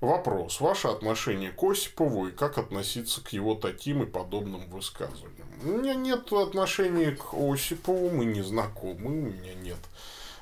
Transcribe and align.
Вопрос. 0.00 0.60
Ваше 0.60 0.88
отношение 0.88 1.50
к 1.50 1.62
Осипову 1.62 2.28
и 2.28 2.32
как 2.32 2.58
относиться 2.58 3.24
к 3.24 3.32
его 3.32 3.54
таким 3.54 4.02
и 4.02 4.06
подобным 4.06 4.68
высказываниям? 4.68 5.48
У 5.62 5.78
меня 5.78 5.94
нет 5.94 6.32
отношения 6.32 7.12
к 7.12 7.32
Осипову, 7.32 8.10
мы 8.10 8.26
не 8.26 8.42
знакомы, 8.42 9.06
у 9.06 9.32
меня 9.32 9.54
нет 9.54 9.78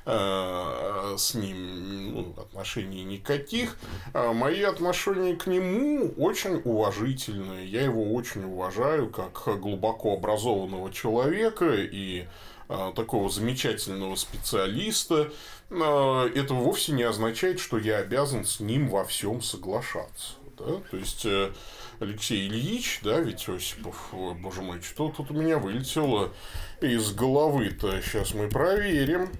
Э, 0.08 1.16
с 1.18 1.34
ним 1.34 2.14
ну, 2.14 2.34
отношений 2.40 3.02
никаких. 3.02 3.76
А 4.14 4.32
мои 4.32 4.62
отношения 4.62 5.34
к 5.34 5.48
нему 5.48 6.14
очень 6.16 6.62
уважительные. 6.64 7.66
Я 7.66 7.82
его 7.82 8.14
очень 8.14 8.44
уважаю 8.44 9.10
как 9.10 9.60
глубоко 9.60 10.14
образованного 10.14 10.92
человека 10.92 11.74
и 11.74 12.26
э, 12.68 12.92
такого 12.94 13.28
замечательного 13.30 14.14
специалиста. 14.14 15.32
Э, 15.70 16.30
это 16.32 16.54
вовсе 16.54 16.92
не 16.92 17.02
означает, 17.02 17.58
что 17.58 17.76
я 17.76 17.96
обязан 17.96 18.44
с 18.44 18.60
ним 18.60 18.88
во 18.88 19.04
всем 19.04 19.42
соглашаться. 19.42 20.34
Да? 20.56 20.82
То 20.88 20.96
есть 20.96 21.26
Алексей 21.98 22.46
Ильич, 22.46 23.00
да, 23.02 23.18
ведь 23.18 23.46
Осипов, 23.48 24.14
боже 24.40 24.62
мой, 24.62 24.80
что 24.82 25.12
тут 25.14 25.32
у 25.32 25.34
меня 25.34 25.58
вылетело 25.58 26.32
из 26.80 27.12
головы-то, 27.12 28.00
сейчас 28.02 28.34
мы 28.34 28.48
проверим. 28.48 29.30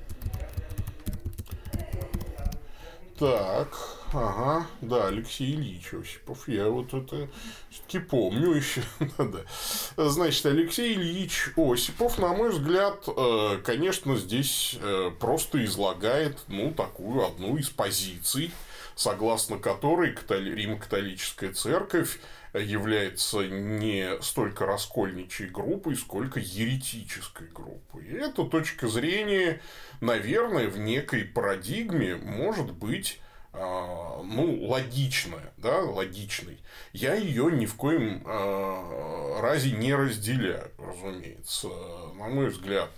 Так, 3.19 3.69
ага, 4.13 4.67
да, 4.83 5.07
Алексей 5.07 5.55
Ильич 5.55 5.95
Осипов, 5.95 6.47
я 6.49 6.69
вот 6.69 6.93
это 6.93 7.31
все-таки 7.71 7.99
помню 7.99 8.53
еще. 8.53 8.83
да. 9.19 10.11
Значит, 10.11 10.45
Алексей 10.45 10.95
Ильич 10.95 11.49
Осипов, 11.57 12.19
на 12.19 12.35
мой 12.35 12.51
взгляд, 12.51 13.05
э, 13.09 13.59
конечно, 13.65 14.17
здесь 14.17 14.77
э, 14.83 15.11
просто 15.19 15.65
излагает, 15.65 16.41
ну, 16.49 16.73
такую 16.73 17.27
одну 17.27 17.57
из 17.57 17.71
позиций, 17.71 18.53
согласно 18.95 19.59
которой 19.59 20.15
Рим-католическая 20.29 21.55
церковь 21.55 22.21
является 22.59 23.47
не 23.47 24.21
столько 24.23 24.67
раскольничьей 24.67 25.49
группой, 25.51 25.97
сколько 25.97 26.41
еретической 26.41 27.49
группой. 27.49 28.05
И 28.05 28.15
эта 28.15 28.45
точка 28.45 28.89
зрения, 28.89 29.61
наверное, 30.01 30.69
в 30.69 30.79
некой 30.79 31.25
парадигме 31.25 32.17
может 32.17 32.73
быть 32.73 33.21
а, 33.53 34.23
ну, 34.23 34.67
логичная, 34.67 35.53
да, 35.57 35.79
логичной. 35.79 36.59
Я 36.93 37.15
ее 37.15 37.51
ни 37.51 37.65
в 37.65 37.75
коем 37.75 38.23
а, 38.27 39.41
разе 39.41 39.71
не 39.71 39.95
разделяю, 39.95 40.71
разумеется. 40.79 41.69
На 42.15 42.29
мой 42.29 42.49
взгляд, 42.49 42.91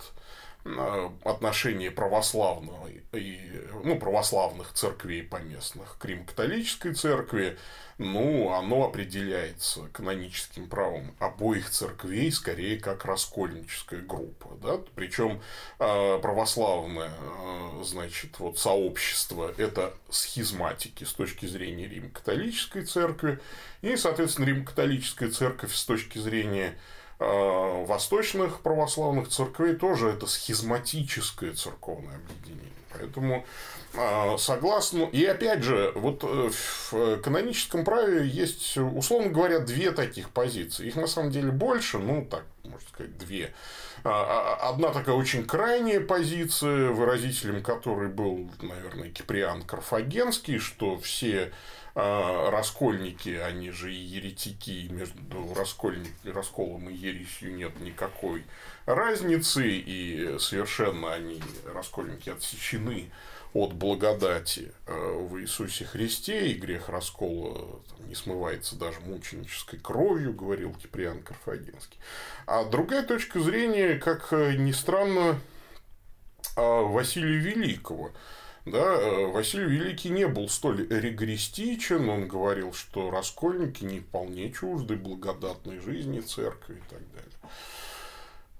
а, 0.78 1.12
отношение 1.24 1.90
православного 1.90 2.88
и, 3.12 3.40
ну, 3.84 3.98
православных 3.98 4.72
церквей 4.72 5.22
поместных 5.22 5.96
к 5.98 6.04
Рим-католической 6.04 6.94
церкви 6.94 7.56
ну, 7.98 8.52
оно 8.52 8.84
определяется 8.84 9.88
каноническим 9.92 10.68
правом 10.68 11.16
обоих 11.18 11.68
церквей 11.68 12.30
скорее 12.30 12.78
как 12.78 13.04
раскольническая 13.04 14.00
группа, 14.00 14.56
да, 14.62 14.78
причем 14.94 15.42
а, 15.80 16.18
православное, 16.18 17.10
а, 17.18 17.82
значит, 17.84 18.38
вот 18.38 18.58
сообщество– 18.58 19.52
это 19.58 19.94
схизматики 20.10 21.02
с 21.02 21.12
точки 21.12 21.46
зрения 21.46 21.88
Рим-католической 21.88 22.84
церкви, 22.84 23.40
и, 23.82 23.96
соответственно, 23.96 24.46
Рим-католическая 24.46 25.30
церковь 25.30 25.74
с 25.74 25.84
точки 25.84 26.18
зрения 26.18 26.78
восточных 27.18 28.60
православных 28.60 29.28
церквей 29.28 29.74
тоже 29.74 30.10
это 30.10 30.26
схизматическое 30.26 31.52
церковное 31.52 32.16
объединение. 32.16 32.72
Поэтому 32.92 33.44
а, 33.94 34.36
согласно... 34.38 35.04
И 35.04 35.24
опять 35.24 35.62
же, 35.62 35.92
вот 35.94 36.22
э, 36.22 36.50
в 36.50 37.20
каноническом 37.20 37.84
праве 37.84 38.26
есть, 38.26 38.76
условно 38.76 39.30
говоря, 39.30 39.60
две 39.60 39.92
таких 39.92 40.30
позиции. 40.30 40.86
Их 40.86 40.96
на 40.96 41.06
самом 41.06 41.30
деле 41.30 41.50
больше, 41.50 41.98
ну, 41.98 42.24
так, 42.24 42.44
можно 42.64 42.88
сказать, 42.88 43.16
две. 43.18 43.54
А, 44.04 44.58
а, 44.60 44.68
одна 44.68 44.90
такая 44.90 45.14
очень 45.14 45.44
крайняя 45.44 46.00
позиция, 46.00 46.90
выразителем 46.90 47.62
которой 47.62 48.08
был, 48.08 48.50
наверное, 48.60 49.10
Киприан 49.10 49.62
Карфагенский, 49.62 50.58
что 50.58 50.98
все 50.98 51.52
раскольники, 51.98 53.31
они 53.31 53.70
же 53.70 53.92
и 53.92 53.97
еретики, 53.97 54.70
и 54.70 54.88
между 54.88 55.53
раскольник, 55.54 56.12
расколом 56.25 56.88
и 56.88 56.94
ересью 56.94 57.54
нет 57.54 57.81
никакой 57.81 58.44
разницы, 58.86 59.66
и 59.66 60.38
совершенно 60.38 61.12
они, 61.12 61.42
раскольники, 61.74 62.30
отсечены 62.30 63.10
от 63.53 63.72
благодати 63.72 64.72
э, 64.86 64.92
в 64.92 65.41
Иисусе 65.41 65.86
Христе, 65.86 66.53
и 66.53 66.54
грех 66.54 66.89
раскола 66.89 67.80
там, 67.89 68.09
не 68.09 68.15
смывается 68.15 68.77
даже 68.77 69.00
мученической 69.00 69.80
кровью, 69.80 70.33
говорил 70.34 70.74
Киприан 70.74 71.22
Карфагенский. 71.22 71.98
А 72.47 72.65
другая 72.65 73.03
точка 73.03 73.41
зрения, 73.41 73.98
как 73.98 74.33
э, 74.33 74.54
ни 74.56 74.72
странно, 74.72 75.41
Василия 76.54 77.39
Великого. 77.39 78.12
Да, 78.70 78.94
э, 78.94 79.26
Василий 79.26 79.66
Великий 79.66 80.10
не 80.10 80.26
был 80.26 80.48
столь 80.48 80.86
регористичен, 80.88 82.09
он 82.09 82.28
говорил, 82.28 82.72
что 82.72 83.10
раскольники 83.10 83.84
не 83.84 84.00
вполне 84.00 84.53
чужды 84.53 84.97
благодатной 84.97 85.78
жизни 85.80 86.20
церкви 86.20 86.74
и 86.74 86.91
так 86.91 87.00
далее. 87.12 87.32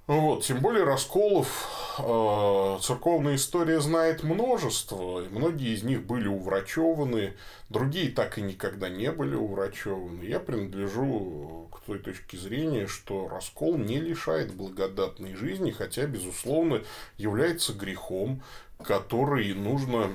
Вот, 0.09 0.43
тем 0.43 0.61
более 0.61 0.85
расколов 0.85 1.69
э, 1.99 2.79
церковная 2.81 3.35
история 3.35 3.79
знает 3.79 4.23
множество, 4.23 5.23
и 5.23 5.29
многие 5.29 5.75
из 5.75 5.83
них 5.83 6.07
были 6.07 6.29
уврачеваны, 6.29 7.35
другие 7.69 8.11
так 8.11 8.39
и 8.39 8.41
никогда 8.41 8.89
не 8.89 9.13
были 9.13 9.35
уврачеваны. 9.35 10.23
Я 10.23 10.41
принадлежу 10.41 11.68
той 11.89 11.99
точке 11.99 12.37
зрения, 12.37 12.87
что 12.87 13.29
раскол 13.29 13.77
не 13.79 13.99
лишает 13.99 14.55
благодатной 14.55 15.35
жизни, 15.35 15.71
хотя, 15.71 16.07
безусловно, 16.07 16.83
является 17.17 17.73
грехом, 17.73 18.43
который 18.85 19.55
нужно 19.55 20.13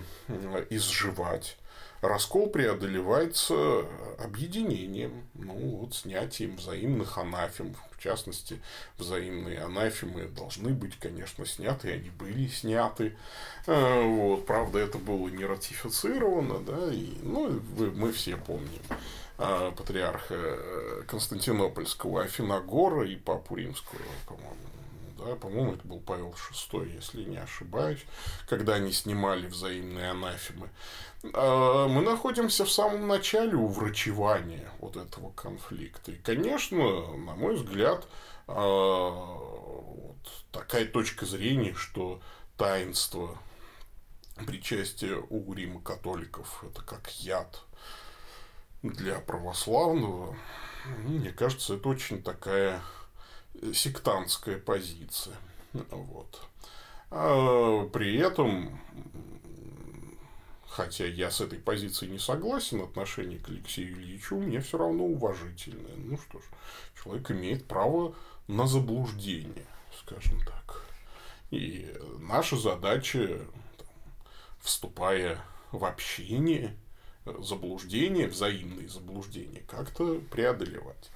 изживать 0.69 1.57
Раскол 2.03 2.49
преодолевается 2.49 3.85
объединением, 4.19 5.23
ну, 5.35 5.53
вот, 5.53 5.95
снятием 5.95 6.57
взаимных 6.57 7.17
анафем. 7.17 7.73
В 7.91 8.03
частности, 8.03 8.59
взаимные 8.97 9.59
анафемы 9.59 10.25
должны 10.25 10.73
быть, 10.73 10.97
конечно, 10.99 11.45
сняты, 11.45 11.93
они 11.93 12.09
были 12.09 12.47
сняты. 12.47 13.15
А, 13.67 14.05
вот, 14.05 14.45
правда, 14.45 14.79
это 14.79 14.97
было 14.97 15.29
не 15.29 15.45
ратифицировано, 15.45 16.59
да, 16.59 16.93
и, 16.93 17.13
ну, 17.21 17.61
мы 17.95 18.11
все 18.11 18.35
помним 18.35 18.81
патриарха 19.75 21.03
Константинопольского 21.07 22.23
Афиногора 22.23 23.07
и 23.07 23.15
Папу 23.15 23.55
Римского, 23.55 23.99
по-моему, 24.27 24.55
да, 25.25 25.35
по-моему, 25.35 25.73
это 25.73 25.87
был 25.87 25.99
Павел 25.99 26.35
VI, 26.51 26.91
если 26.95 27.23
не 27.23 27.37
ошибаюсь, 27.37 28.03
когда 28.47 28.75
они 28.75 28.91
снимали 28.91 29.47
взаимные 29.47 30.11
анафемы. 30.11 30.69
А, 31.33 31.87
мы 31.87 32.01
находимся 32.01 32.65
в 32.65 32.71
самом 32.71 33.07
начале 33.07 33.55
уврачевания 33.55 34.69
вот 34.79 34.97
этого 34.97 35.31
конфликта. 35.31 36.11
И, 36.11 36.15
конечно, 36.15 37.15
на 37.15 37.35
мой 37.35 37.55
взгляд, 37.55 38.07
а, 38.47 39.09
вот 39.09 40.17
такая 40.51 40.85
точка 40.85 41.25
зрения, 41.25 41.73
что 41.73 42.21
таинство 42.57 43.37
причастия 44.45 45.15
у 45.29 45.53
Рима 45.53 45.81
католиков 45.81 46.63
это 46.63 46.81
как 46.81 47.09
яд 47.19 47.61
для 48.83 49.19
православного, 49.19 50.35
мне 51.05 51.31
кажется, 51.31 51.75
это 51.75 51.89
очень 51.89 52.21
такая 52.21 52.81
сектантская 53.73 54.59
позиция. 54.59 55.35
Вот. 55.89 56.41
А 57.09 57.87
при 57.87 58.17
этом, 58.17 58.79
хотя 60.67 61.05
я 61.05 61.31
с 61.31 61.39
этой 61.39 61.59
позицией 61.59 62.11
не 62.11 62.19
согласен, 62.19 62.81
отношение 62.81 63.39
к 63.39 63.49
Алексею 63.49 63.93
Ильичу 63.93 64.37
мне 64.37 64.59
все 64.59 64.77
равно 64.77 65.05
уважительное. 65.05 65.95
Ну 65.95 66.17
что 66.17 66.39
ж, 66.39 66.43
человек 67.01 67.31
имеет 67.31 67.65
право 67.65 68.15
на 68.47 68.67
заблуждение, 68.67 69.65
скажем 69.97 70.39
так. 70.45 70.85
И 71.51 71.95
наша 72.19 72.57
задача, 72.57 73.39
вступая 74.59 75.39
в 75.71 75.85
общение, 75.85 76.75
заблуждение, 77.39 78.27
взаимные 78.27 78.87
заблуждения, 78.87 79.63
как-то 79.67 80.19
преодолевать. 80.31 81.11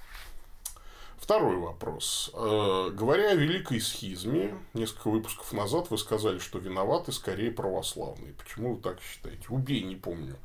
Второй 1.17 1.57
вопрос. 1.57 2.29
Э, 2.33 2.91
говоря 2.93 3.31
о 3.31 3.35
великой 3.35 3.81
схизме, 3.81 4.55
несколько 4.73 5.09
выпусков 5.09 5.51
назад 5.51 5.89
вы 5.89 5.97
сказали, 5.97 6.37
что 6.37 6.59
виноваты 6.59 7.11
скорее 7.11 7.51
православные. 7.51 8.33
Почему 8.33 8.75
вы 8.75 8.81
так 8.81 9.01
считаете? 9.01 9.43
Убей, 9.49 9.81
не 9.81 9.95
помню, 9.95 10.35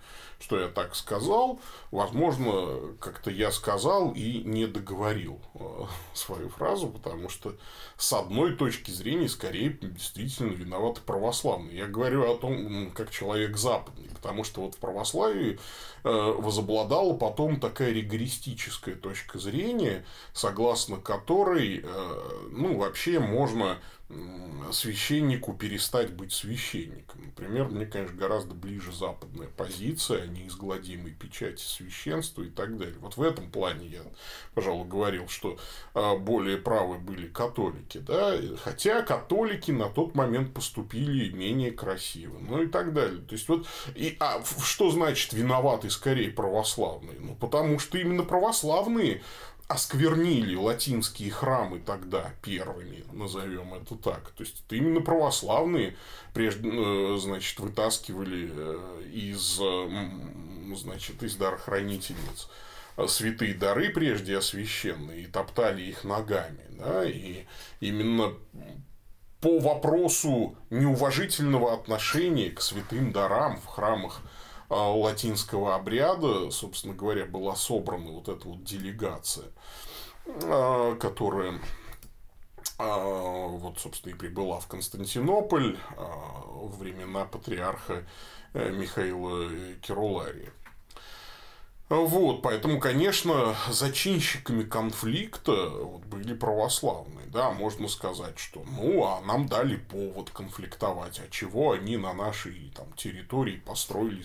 что 0.40 0.58
я 0.58 0.68
так 0.68 0.96
сказал. 0.96 1.60
Возможно, 1.90 2.96
как-то 3.00 3.30
я 3.30 3.52
сказал 3.52 4.12
и 4.12 4.42
не 4.44 4.66
договорил 4.66 5.40
э, 5.54 5.84
свою 6.14 6.48
фразу, 6.48 6.88
потому 6.88 7.28
что 7.28 7.54
с 7.98 8.10
одной 8.14 8.56
точки 8.56 8.90
зрения 8.90 9.28
скорее 9.28 9.78
действительно 9.80 10.52
виноваты 10.52 11.02
православные. 11.02 11.76
Я 11.76 11.86
говорю 11.86 12.32
о 12.32 12.38
том, 12.38 12.90
как 12.92 13.10
человек 13.10 13.58
западный, 13.58 14.08
потому 14.08 14.42
что 14.42 14.62
вот 14.62 14.74
в 14.74 14.78
православии 14.78 15.58
возобладала 16.08 17.14
потом 17.14 17.60
такая 17.60 17.92
ригористическая 17.92 18.94
точка 18.94 19.38
зрения, 19.38 20.04
согласно 20.32 20.96
которой, 20.96 21.80
э, 21.82 22.48
ну, 22.50 22.76
вообще 22.76 23.20
можно 23.20 23.78
священнику 24.72 25.52
перестать 25.52 26.12
быть 26.12 26.32
священником. 26.32 27.22
Например, 27.26 27.68
мне, 27.68 27.86
конечно, 27.86 28.16
гораздо 28.16 28.54
ближе 28.54 28.92
западная 28.92 29.48
позиция, 29.48 30.26
неизгладимой 30.26 31.12
печати 31.12 31.62
священства 31.62 32.42
и 32.42 32.48
так 32.48 32.76
далее. 32.78 32.96
Вот 33.00 33.16
в 33.16 33.22
этом 33.22 33.50
плане 33.50 33.86
я, 33.86 34.02
пожалуй, 34.54 34.86
говорил, 34.86 35.28
что 35.28 35.58
а, 35.94 36.16
более 36.16 36.56
правы 36.56 36.98
были 36.98 37.28
католики, 37.28 37.98
да, 37.98 38.36
хотя 38.62 39.02
католики 39.02 39.70
на 39.70 39.88
тот 39.88 40.14
момент 40.14 40.54
поступили 40.54 41.30
менее 41.30 41.72
красиво, 41.72 42.38
ну 42.40 42.62
и 42.62 42.66
так 42.66 42.92
далее. 42.92 43.22
То 43.22 43.34
есть, 43.34 43.48
вот, 43.48 43.66
и, 43.94 44.16
а 44.20 44.42
что 44.62 44.90
значит 44.90 45.32
виноваты 45.32 45.90
скорее 45.90 46.30
православные? 46.30 47.18
Ну, 47.20 47.34
потому 47.34 47.78
что 47.78 47.98
именно 47.98 48.22
православные 48.22 49.22
осквернили 49.68 50.54
латинские 50.54 51.30
храмы 51.30 51.80
тогда 51.80 52.32
первыми, 52.42 53.04
назовем 53.12 53.74
это 53.74 53.96
так. 53.96 54.30
То 54.32 54.42
есть, 54.42 54.64
это 54.66 54.76
именно 54.76 55.00
православные, 55.00 55.96
прежде, 56.34 56.68
э, 56.70 57.16
значит, 57.18 57.58
вытаскивали 57.58 58.50
э, 58.52 59.02
из, 59.12 59.60
значит, 60.78 61.22
из 61.22 61.36
дарохранительниц 61.36 62.48
святые 63.08 63.54
дары, 63.54 63.90
прежде 63.90 64.36
освященные, 64.36 65.22
и 65.22 65.26
топтали 65.26 65.82
их 65.82 66.04
ногами. 66.04 66.64
Да? 66.70 67.04
И 67.04 67.46
именно 67.80 68.34
по 69.40 69.58
вопросу 69.58 70.56
неуважительного 70.70 71.74
отношения 71.74 72.50
к 72.50 72.60
святым 72.60 73.12
дарам 73.12 73.60
в 73.60 73.66
храмах 73.66 74.22
латинского 74.76 75.74
обряда, 75.74 76.50
собственно 76.50 76.94
говоря, 76.94 77.26
была 77.26 77.54
собрана 77.56 78.10
вот 78.10 78.28
эта 78.28 78.48
вот 78.48 78.64
делегация, 78.64 79.46
а, 80.26 80.96
которая 80.96 81.60
а, 82.78 83.46
вот, 83.48 83.78
собственно, 83.78 84.12
и 84.12 84.16
прибыла 84.16 84.60
в 84.60 84.68
Константинополь 84.68 85.78
в 85.96 86.78
времена 86.78 87.24
патриарха 87.24 88.04
э, 88.54 88.70
Михаила 88.70 89.74
Кирулария. 89.82 90.52
Вот, 91.94 92.40
поэтому, 92.40 92.80
конечно, 92.80 93.54
зачинщиками 93.68 94.62
конфликта 94.62 95.68
вот, 95.68 96.02
были 96.04 96.32
православные. 96.32 97.26
Да, 97.26 97.50
можно 97.50 97.86
сказать, 97.86 98.38
что 98.38 98.64
ну, 98.64 99.04
а 99.04 99.20
нам 99.20 99.46
дали 99.46 99.76
повод 99.76 100.30
конфликтовать, 100.30 101.20
а 101.20 101.28
чего 101.30 101.72
они 101.72 101.98
на 101.98 102.14
нашей 102.14 102.72
там, 102.74 102.90
территории 102.94 103.56
построили 103.56 104.24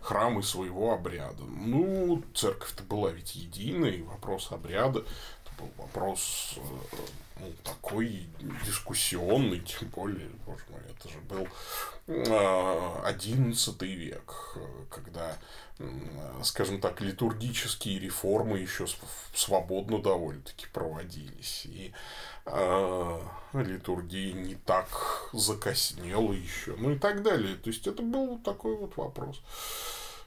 храмы 0.00 0.42
своего 0.42 0.92
обряда. 0.92 1.42
Ну, 1.42 2.22
церковь-то 2.34 2.82
была 2.82 3.10
ведь 3.10 3.34
единой, 3.34 4.02
вопрос 4.02 4.52
обряда 4.52 5.00
это 5.44 5.62
был 5.62 5.70
вопрос 5.78 6.56
э, 6.56 6.96
ну, 7.38 7.52
такой 7.62 8.26
дискуссионный, 8.64 9.60
тем 9.60 9.88
более, 9.88 10.28
боже 10.46 10.64
мой, 10.70 10.80
это 10.88 11.08
же 11.08 11.18
был 11.20 11.46
XI 12.06 13.76
э, 13.80 13.86
век, 13.86 14.56
когда 14.90 15.36
скажем 16.42 16.80
так, 16.80 17.00
литургические 17.00 17.98
реформы 17.98 18.58
еще 18.58 18.86
свободно 19.34 20.00
довольно-таки 20.00 20.66
проводились. 20.72 21.66
И 21.66 21.92
э, 22.46 23.20
литургия 23.52 24.32
не 24.32 24.54
так 24.54 24.88
закоснела 25.32 26.32
еще, 26.32 26.74
ну 26.78 26.92
и 26.92 26.98
так 26.98 27.22
далее. 27.22 27.56
То 27.56 27.68
есть 27.68 27.86
это 27.86 28.02
был 28.02 28.38
такой 28.38 28.76
вот 28.76 28.96
вопрос. 28.96 29.42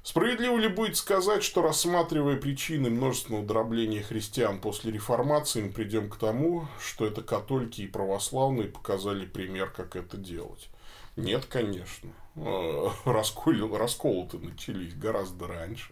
Справедливо 0.09 0.57
ли 0.57 0.67
будет 0.67 0.97
сказать, 0.97 1.43
что 1.43 1.61
рассматривая 1.61 2.35
причины 2.35 2.89
множественного 2.89 3.45
дробления 3.45 4.01
христиан 4.01 4.59
после 4.59 4.91
реформации, 4.91 5.61
мы 5.61 5.69
придем 5.69 6.09
к 6.09 6.17
тому, 6.17 6.67
что 6.83 7.05
это 7.05 7.21
католики 7.21 7.83
и 7.83 7.87
православные 7.87 8.69
показали 8.69 9.27
пример, 9.27 9.69
как 9.69 9.95
это 9.95 10.17
делать? 10.17 10.71
Нет, 11.15 11.45
конечно. 11.45 12.09
А, 12.37 12.91
раскол, 13.05 13.77
расколы-то 13.77 14.39
начались 14.39 14.95
гораздо 14.95 15.45
раньше. 15.45 15.91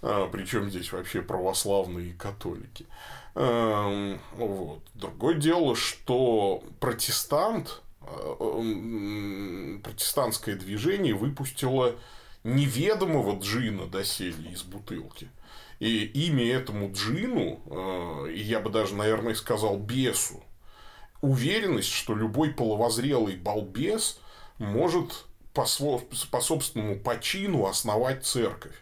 А, 0.00 0.26
Причем 0.28 0.70
здесь 0.70 0.90
вообще 0.90 1.20
православные 1.20 2.12
и 2.12 2.14
католики. 2.14 2.86
А, 3.34 4.18
вот. 4.36 4.80
Другое 4.94 5.34
дело, 5.34 5.76
что 5.76 6.64
протестант, 6.80 7.82
протестантское 9.82 10.56
движение 10.56 11.12
выпустило 11.12 11.94
неведомого 12.44 13.38
джина 13.40 13.86
доселе 13.86 14.50
из 14.50 14.62
бутылки. 14.62 15.28
И 15.78 16.04
имя 16.04 16.44
этому 16.52 16.92
джину, 16.92 18.26
и 18.28 18.40
я 18.40 18.58
бы 18.60 18.70
даже, 18.70 18.94
наверное, 18.94 19.34
сказал 19.34 19.78
бесу, 19.78 20.42
уверенность, 21.20 21.92
что 21.92 22.14
любой 22.14 22.50
половозрелый 22.50 23.36
балбес 23.36 24.20
может 24.58 25.24
по, 25.54 25.66
по 26.30 26.40
собственному 26.40 26.98
почину 26.98 27.66
основать 27.66 28.24
церковь. 28.24 28.74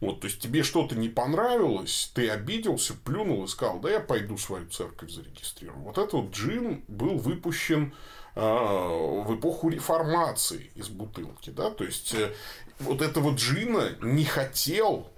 Вот, 0.00 0.20
то 0.20 0.28
есть 0.28 0.40
тебе 0.40 0.62
что-то 0.62 0.94
не 0.96 1.10
понравилось, 1.10 2.10
ты 2.14 2.30
обиделся, 2.30 2.94
плюнул 2.94 3.44
и 3.44 3.48
сказал, 3.48 3.80
да 3.80 3.90
я 3.90 4.00
пойду 4.00 4.38
свою 4.38 4.66
церковь 4.70 5.10
зарегистрирую. 5.10 5.82
Вот 5.82 5.98
этот 5.98 6.14
вот 6.14 6.30
джин 6.30 6.84
был 6.88 7.18
выпущен 7.18 7.92
э, 8.34 8.40
в 8.40 9.34
эпоху 9.38 9.68
реформации 9.68 10.70
из 10.74 10.88
бутылки, 10.88 11.50
да, 11.50 11.70
то 11.70 11.84
есть 11.84 12.14
э, 12.14 12.32
вот 12.80 13.02
этого 13.02 13.34
джина 13.34 13.96
не 14.02 14.24
хотел 14.24 15.08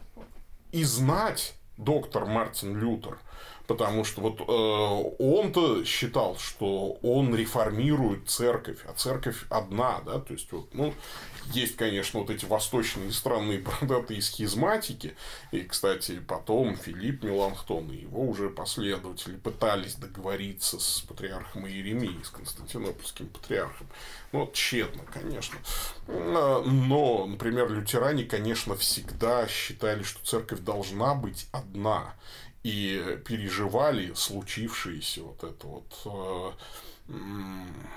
и 0.72 0.84
знать 0.84 1.54
доктор 1.76 2.26
Мартин 2.26 2.78
Лютер– 2.78 3.18
Потому 3.66 4.04
что 4.04 4.20
вот 4.20 4.40
э, 4.40 5.22
он-то 5.22 5.84
считал, 5.84 6.36
что 6.38 6.98
он 7.02 7.34
реформирует 7.34 8.28
церковь, 8.28 8.78
а 8.86 8.92
церковь 8.92 9.44
одна, 9.50 10.00
да, 10.00 10.18
то 10.18 10.32
есть 10.32 10.50
вот, 10.50 10.74
ну, 10.74 10.92
есть, 11.46 11.76
конечно, 11.76 12.20
вот 12.20 12.30
эти 12.30 12.44
восточные 12.44 13.12
странные 13.12 13.60
бородатые 13.60 14.20
схизматики, 14.22 15.14
и, 15.52 15.60
кстати, 15.60 16.20
потом 16.26 16.76
Филипп 16.76 17.22
Меланхтон 17.22 17.90
и 17.90 18.02
его 18.02 18.22
уже 18.22 18.50
последователи 18.50 19.36
пытались 19.36 19.94
договориться 19.94 20.78
с 20.78 21.00
патриархом 21.00 21.66
Иеремией, 21.66 22.24
с 22.24 22.30
константинопольским 22.30 23.28
патриархом. 23.28 23.86
Ну, 24.32 24.40
вот 24.40 24.54
тщетно, 24.54 25.02
конечно. 25.12 25.58
Но, 26.06 27.26
например, 27.26 27.70
лютеране, 27.70 28.24
конечно, 28.24 28.74
всегда 28.76 29.46
считали, 29.46 30.02
что 30.02 30.24
церковь 30.24 30.60
должна 30.60 31.14
быть 31.14 31.46
одна 31.52 32.14
и 32.62 33.18
переживали 33.26 34.12
случившееся 34.14 35.22
вот 35.22 35.42
это 35.42 35.66
вот 35.66 36.56
э, 37.08 37.12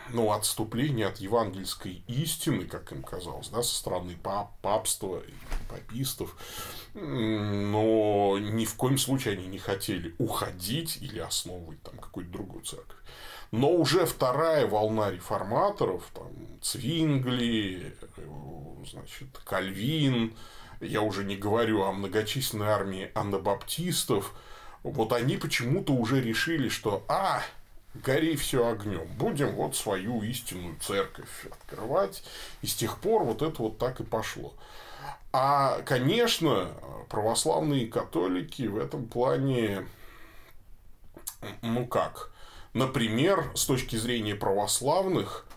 ну, 0.10 0.32
отступление 0.32 1.08
от 1.08 1.18
евангельской 1.18 2.04
истины, 2.08 2.66
как 2.66 2.92
им 2.92 3.04
казалось, 3.04 3.50
да, 3.50 3.62
со 3.62 3.76
стороны 3.76 4.18
пап, 4.22 4.60
папства 4.62 5.20
и 5.20 5.34
папистов, 5.70 6.36
но 6.94 8.38
ни 8.40 8.66
в 8.66 8.76
коем 8.76 8.98
случае 8.98 9.38
они 9.38 9.48
не 9.48 9.60
хотели 9.60 10.16
уходить 10.18 10.98
или 11.02 11.20
основывать 11.20 11.82
там 11.84 11.98
какую-то 11.98 12.32
другую 12.32 12.64
церковь. 12.64 12.98
Но 13.52 13.72
уже 13.72 14.06
вторая 14.06 14.66
волна 14.66 15.12
реформаторов, 15.12 16.04
там, 16.14 16.32
Цвингли, 16.62 17.96
значит, 18.90 19.38
Кальвин, 19.46 20.36
я 20.82 21.02
уже 21.02 21.24
не 21.24 21.38
говорю 21.38 21.84
о 21.84 21.94
многочисленной 21.94 22.68
армии 22.68 23.12
анабаптистов, 23.14 24.34
вот 24.92 25.14
они 25.14 25.38
почему-то 25.38 25.94
уже 25.94 26.22
решили, 26.22 26.70
что 26.70 27.04
а, 27.08 27.42
гори 27.96 28.36
все 28.36 28.68
огнем, 28.68 29.08
будем 29.18 29.56
вот 29.56 29.76
свою 29.76 30.22
истинную 30.22 30.76
церковь 30.80 31.46
открывать. 31.46 32.24
И 32.62 32.68
с 32.68 32.76
тех 32.76 33.00
пор 33.00 33.24
вот 33.24 33.42
это 33.42 33.62
вот 33.62 33.78
так 33.78 34.00
и 34.00 34.04
пошло. 34.04 34.54
А, 35.34 35.82
конечно, 35.82 36.70
православные 37.10 37.88
католики 37.88 38.64
в 38.64 38.78
этом 38.78 39.08
плане, 39.08 39.88
ну 41.62 41.88
как, 41.88 42.32
например, 42.74 43.52
с 43.56 43.66
точки 43.66 43.96
зрения 43.96 44.36
православных, 44.36 45.48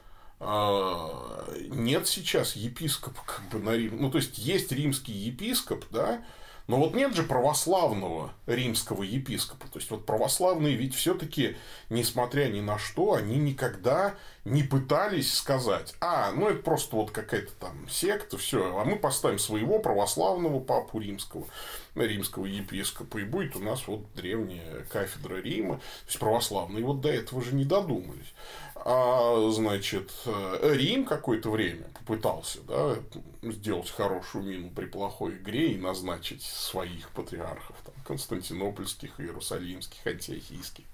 а, 0.40 1.44
нет 1.68 2.08
сейчас 2.08 2.56
епископа 2.56 3.22
как 3.26 3.42
бы 3.50 3.58
на 3.58 3.76
Рим. 3.76 4.00
Ну, 4.00 4.10
то 4.10 4.18
есть, 4.18 4.38
есть 4.38 4.72
римский 4.72 5.12
епископ, 5.12 5.84
да, 5.90 6.24
но 6.68 6.76
вот 6.76 6.94
нет 6.94 7.16
же 7.16 7.22
православного 7.22 8.32
римского 8.46 9.02
епископа. 9.02 9.66
То 9.68 9.78
есть, 9.78 9.90
вот 9.90 10.04
православные 10.04 10.76
ведь 10.76 10.94
все-таки, 10.94 11.56
несмотря 11.88 12.48
ни 12.48 12.60
на 12.60 12.78
что, 12.78 13.14
они 13.14 13.38
никогда 13.38 14.14
не 14.44 14.62
пытались 14.62 15.34
сказать, 15.34 15.94
а, 16.00 16.32
ну 16.32 16.48
это 16.48 16.62
просто 16.62 16.96
вот 16.96 17.10
какая-то 17.10 17.52
там 17.60 17.88
секта, 17.88 18.38
все, 18.38 18.78
а 18.78 18.84
мы 18.84 18.96
поставим 18.96 19.38
своего 19.38 19.78
православного 19.78 20.60
папу 20.60 21.00
римского, 21.00 21.46
римского 21.94 22.46
епископа, 22.46 23.18
и 23.18 23.24
будет 23.24 23.56
у 23.56 23.60
нас 23.60 23.86
вот 23.86 24.00
древняя 24.14 24.84
кафедра 24.90 25.36
Рима, 25.36 25.76
то 25.76 26.06
есть 26.06 26.18
православные 26.18 26.84
вот 26.84 27.00
до 27.00 27.10
этого 27.10 27.42
же 27.42 27.54
не 27.54 27.64
додумались. 27.64 28.32
А, 28.74 29.50
значит, 29.50 30.10
э, 30.24 30.74
Рим 30.74 31.04
какое-то 31.04 31.50
время 31.50 31.84
попытался 31.98 32.60
да, 32.62 32.96
сделать 33.42 33.90
хорошую 33.90 34.44
мину 34.44 34.70
при 34.70 34.86
плохой 34.86 35.36
игре 35.36 35.72
и 35.72 35.78
назначить 35.78 36.42
своих 36.42 37.10
патриархов, 37.10 37.76
там, 37.84 37.94
константинопольских, 38.04 39.20
иерусалимских, 39.20 40.06
антиохийских, 40.06 40.84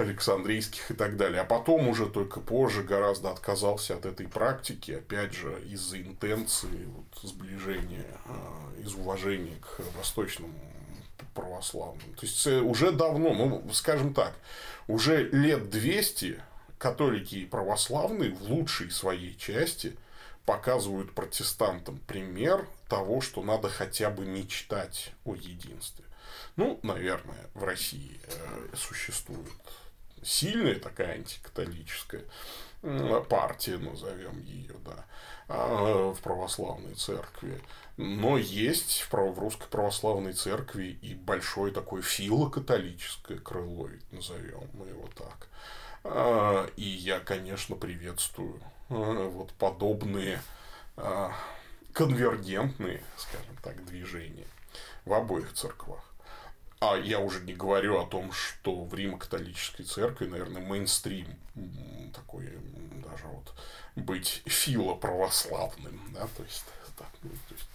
александрийских 0.00 0.90
и 0.90 0.94
так 0.94 1.16
далее. 1.16 1.40
А 1.40 1.44
потом 1.44 1.88
уже 1.88 2.06
только 2.06 2.40
позже 2.40 2.82
гораздо 2.82 3.30
отказался 3.30 3.94
от 3.94 4.06
этой 4.06 4.28
практики, 4.28 4.92
опять 4.92 5.34
же, 5.34 5.60
из-за 5.70 6.00
интенции 6.00 6.86
вот, 6.86 7.30
сближения, 7.30 8.06
а, 8.26 8.80
из 8.80 8.94
уважения 8.94 9.56
к 9.60 9.80
восточному 9.96 10.54
православным. 11.34 12.14
То 12.14 12.26
есть 12.26 12.46
э, 12.46 12.60
уже 12.60 12.92
давно, 12.92 13.34
ну, 13.34 13.64
скажем 13.72 14.14
так, 14.14 14.34
уже 14.88 15.28
лет 15.28 15.70
200 15.70 16.42
католики 16.78 17.36
и 17.36 17.46
православные 17.46 18.32
в 18.32 18.42
лучшей 18.42 18.90
своей 18.90 19.36
части 19.36 19.96
показывают 20.46 21.12
протестантам 21.12 21.98
пример 22.06 22.66
того, 22.88 23.20
что 23.20 23.42
надо 23.42 23.68
хотя 23.68 24.10
бы 24.10 24.24
мечтать 24.24 25.12
о 25.24 25.34
единстве. 25.34 26.04
Ну, 26.56 26.80
наверное, 26.82 27.46
в 27.54 27.64
России 27.64 28.20
э, 28.24 28.76
существует 28.76 29.46
сильная 30.22 30.78
такая 30.78 31.14
антикатолическая 31.14 32.24
партия, 33.28 33.76
назовем 33.76 34.40
ее, 34.42 34.74
да, 34.84 35.04
а, 35.48 36.12
в 36.12 36.20
православной 36.20 36.94
церкви. 36.94 37.60
Но 37.96 38.38
есть 38.38 39.02
в 39.02 39.38
русской 39.38 39.68
православной 39.68 40.32
церкви 40.32 40.98
и 41.02 41.14
большое 41.14 41.72
такое 41.72 42.00
филокатолическое 42.00 43.38
крыло, 43.38 43.90
назовем 44.10 44.68
мы 44.72 44.86
его 44.86 45.08
так. 45.14 45.48
А, 46.04 46.66
и 46.76 46.84
я, 46.84 47.20
конечно, 47.20 47.76
приветствую 47.76 48.60
а, 48.88 49.28
вот 49.28 49.52
подобные 49.52 50.40
а, 50.96 51.32
конвергентные, 51.92 53.02
скажем 53.16 53.56
так, 53.62 53.84
движения 53.84 54.46
в 55.04 55.12
обоих 55.12 55.52
церквах. 55.52 56.09
А 56.82 56.96
я 56.96 57.20
уже 57.20 57.40
не 57.40 57.52
говорю 57.52 58.00
о 58.00 58.06
том, 58.06 58.32
что 58.32 58.84
в 58.84 58.94
Римо-католической 58.94 59.82
церкви, 59.82 60.26
наверное, 60.26 60.62
мейнстрим 60.62 61.26
такой 62.14 62.48
даже 63.06 63.26
вот 63.26 63.54
быть 63.96 64.42
филоправославным, 64.46 66.00
да, 66.14 66.26
то 66.36 66.42
есть, 66.42 66.64
так, 66.96 67.08
ну, 67.22 67.30
то 67.48 67.54
есть 67.54 67.66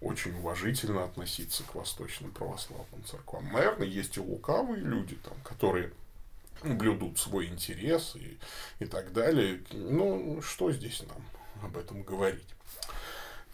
очень 0.00 0.36
уважительно 0.38 1.04
относиться 1.04 1.62
к 1.62 1.76
восточным 1.76 2.32
православным 2.32 3.04
церквам. 3.04 3.52
Наверное, 3.52 3.86
есть 3.86 4.16
и 4.16 4.20
лукавые 4.20 4.82
люди, 4.82 5.14
там, 5.16 5.34
которые 5.44 5.92
блюдут 6.64 7.18
свой 7.20 7.46
интерес 7.46 8.16
и, 8.16 8.38
и 8.80 8.86
так 8.86 9.12
далее. 9.12 9.62
Ну, 9.70 10.42
что 10.42 10.72
здесь 10.72 11.02
нам 11.02 11.24
об 11.62 11.76
этом 11.76 12.02
говорить? 12.02 12.48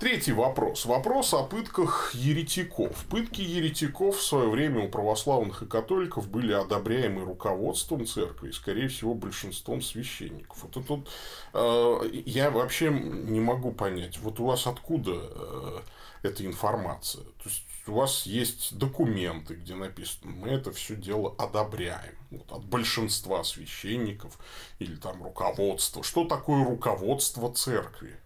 Третий 0.04 0.32
вопрос. 0.32 0.84
Вопрос 0.84 1.32
о 1.32 1.44
пытках 1.44 2.14
еретиков. 2.14 3.06
Пытки 3.06 3.40
еретиков 3.40 4.18
в 4.18 4.22
свое 4.22 4.50
время 4.50 4.84
у 4.84 4.90
православных 4.90 5.62
и 5.62 5.66
католиков 5.66 6.28
были 6.28 6.52
одобряемы 6.52 7.24
руководством 7.24 8.06
церкви 8.06 8.50
и, 8.50 8.52
скорее 8.52 8.88
всего, 8.88 9.14
большинством 9.14 9.80
священников. 9.80 10.62
Вот 10.62 10.76
это 10.76 10.92
вот, 10.92 11.08
э, 11.54 12.22
я 12.26 12.50
вообще 12.50 12.90
не 12.90 13.40
могу 13.40 13.72
понять, 13.72 14.18
вот 14.18 14.40
у 14.40 14.44
вас 14.44 14.66
откуда 14.66 15.12
э, 15.14 15.78
эта 16.22 16.44
информация? 16.44 17.24
То 17.24 17.48
есть, 17.48 17.64
у 17.86 17.92
вас 17.92 18.26
есть 18.26 18.76
документы, 18.76 19.54
где 19.54 19.74
написано, 19.74 20.32
мы 20.32 20.50
это 20.50 20.70
все 20.72 20.96
дело 20.96 21.34
одобряем. 21.38 22.14
Вот, 22.30 22.52
от 22.52 22.64
большинства 22.66 23.42
священников 23.42 24.38
или 24.78 24.96
там 24.96 25.22
руководства. 25.22 26.02
Что 26.02 26.26
такое 26.26 26.62
руководство 26.62 27.50
церкви? 27.50 28.18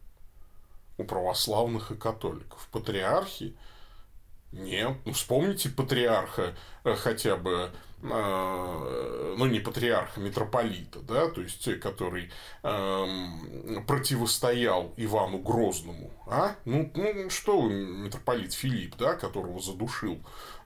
У 0.99 1.05
православных 1.05 1.91
и 1.91 1.97
католиков. 1.97 2.69
Патриархи? 2.71 3.57
Нет. 4.53 4.97
Ну, 5.05 5.13
вспомните 5.13 5.71
патриарха 5.71 6.55
э, 6.85 6.95
хотя 6.95 7.37
бы 7.37 7.71
а, 8.03 9.35
ну, 9.37 9.47
не 9.47 9.59
патриарха, 9.59 10.21
митрополита, 10.21 11.01
да, 11.01 11.29
то 11.29 11.41
есть, 11.41 11.81
который 11.81 12.31
э, 12.63 13.07
противостоял 13.89 14.93
Ивану 14.97 15.39
Грозному, 15.39 16.13
а? 16.29 16.55
Ну, 16.65 16.93
ну, 16.95 17.29
что 17.29 17.61
митрополит 17.63 18.53
Филипп, 18.53 18.97
да, 18.97 19.15
которого 19.15 19.61
задушил 19.61 20.19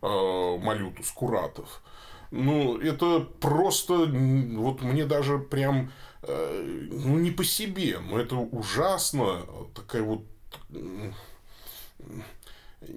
э, 0.03 0.59
Малютус 0.59 1.11
Куратов. 1.11 1.83
Ну, 2.31 2.79
это 2.79 3.21
просто, 3.21 3.95
вот 3.95 4.83
мне 4.83 5.07
даже 5.07 5.39
прям, 5.39 5.87
э, 5.87 5.91
ну, 6.27 7.19
не 7.19 7.31
по 7.31 7.45
себе, 7.45 7.99
но 7.99 8.19
это 8.19 8.37
ужасно, 8.37 9.43
такая 9.75 10.03
вот 10.03 10.25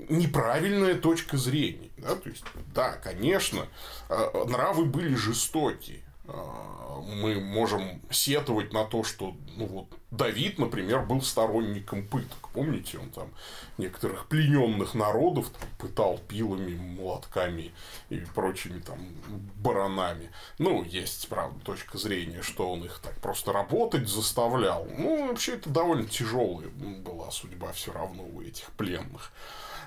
неправильная 0.10 0.96
точка 0.96 1.38
зрения. 1.38 1.89
Да? 1.98 2.15
То 2.15 2.29
есть, 2.29 2.44
да, 2.74 2.94
конечно, 2.94 3.67
э, 4.10 4.46
нравы 4.48 4.86
были 4.86 5.15
жестокие. 5.15 6.05
Мы 6.27 7.39
можем 7.39 8.01
сетовать 8.10 8.74
на 8.74 8.86
то, 8.86 9.03
что 9.03 9.36
ну 9.58 9.67
вот, 9.67 9.88
Давид, 10.12 10.60
например, 10.60 11.01
был 11.01 11.22
сторонником 11.22 12.08
пыток. 12.08 12.50
Помните, 12.53 12.98
он 12.98 13.10
там 13.10 13.29
некоторых 13.77 14.27
плененных 14.27 14.94
народов 14.94 15.50
там, 15.50 15.70
пытал 15.77 16.20
пилами, 16.27 16.75
молотками 16.75 17.74
и 18.10 18.17
прочими 18.34 18.79
там 18.79 18.98
баранами. 19.55 20.29
Ну, 20.58 20.84
есть, 20.84 21.27
правда, 21.27 21.60
точка 21.63 21.98
зрения, 21.98 22.41
что 22.41 22.72
он 22.72 22.84
их 22.84 23.00
так 23.00 23.15
просто 23.20 23.51
работать 23.51 24.08
заставлял. 24.08 24.88
Ну, 24.98 25.27
вообще, 25.27 25.53
это 25.55 25.70
довольно 25.70 26.08
тяжелая 26.08 26.70
была 26.70 27.32
судьба 27.32 27.72
все 27.74 27.91
равно 27.91 28.24
у 28.24 28.41
этих 28.41 28.72
пленных. 28.72 29.32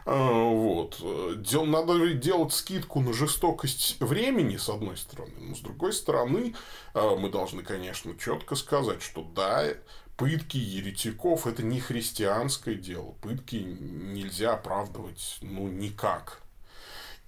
А, 0.05 0.51
вот. 0.51 1.01
Дел, 1.43 1.65
надо 1.65 2.15
делать 2.15 2.53
скидку 2.53 3.01
на 3.01 3.13
жестокость 3.13 3.97
времени, 4.01 4.57
с 4.57 4.69
одной 4.69 4.97
стороны, 4.97 5.35
но 5.39 5.55
с 5.55 5.61
другой 5.61 5.93
стороны, 5.93 6.55
а, 6.95 7.17
мы 7.17 7.31
должны, 7.31 7.63
конечно, 7.63 8.15
четко 8.19 8.55
сказать, 8.55 9.03
что 9.03 9.23
да, 9.23 9.67
пытки 10.17 10.57
еретиков– 10.57 11.47
это 11.49 11.63
не 11.63 11.81
христианское 11.81 12.75
дело. 12.75 13.15
Пытки 13.23 13.57
нельзя 13.57 14.55
оправдывать 14.55 15.39
ну, 15.43 15.69
никак. 15.69 16.43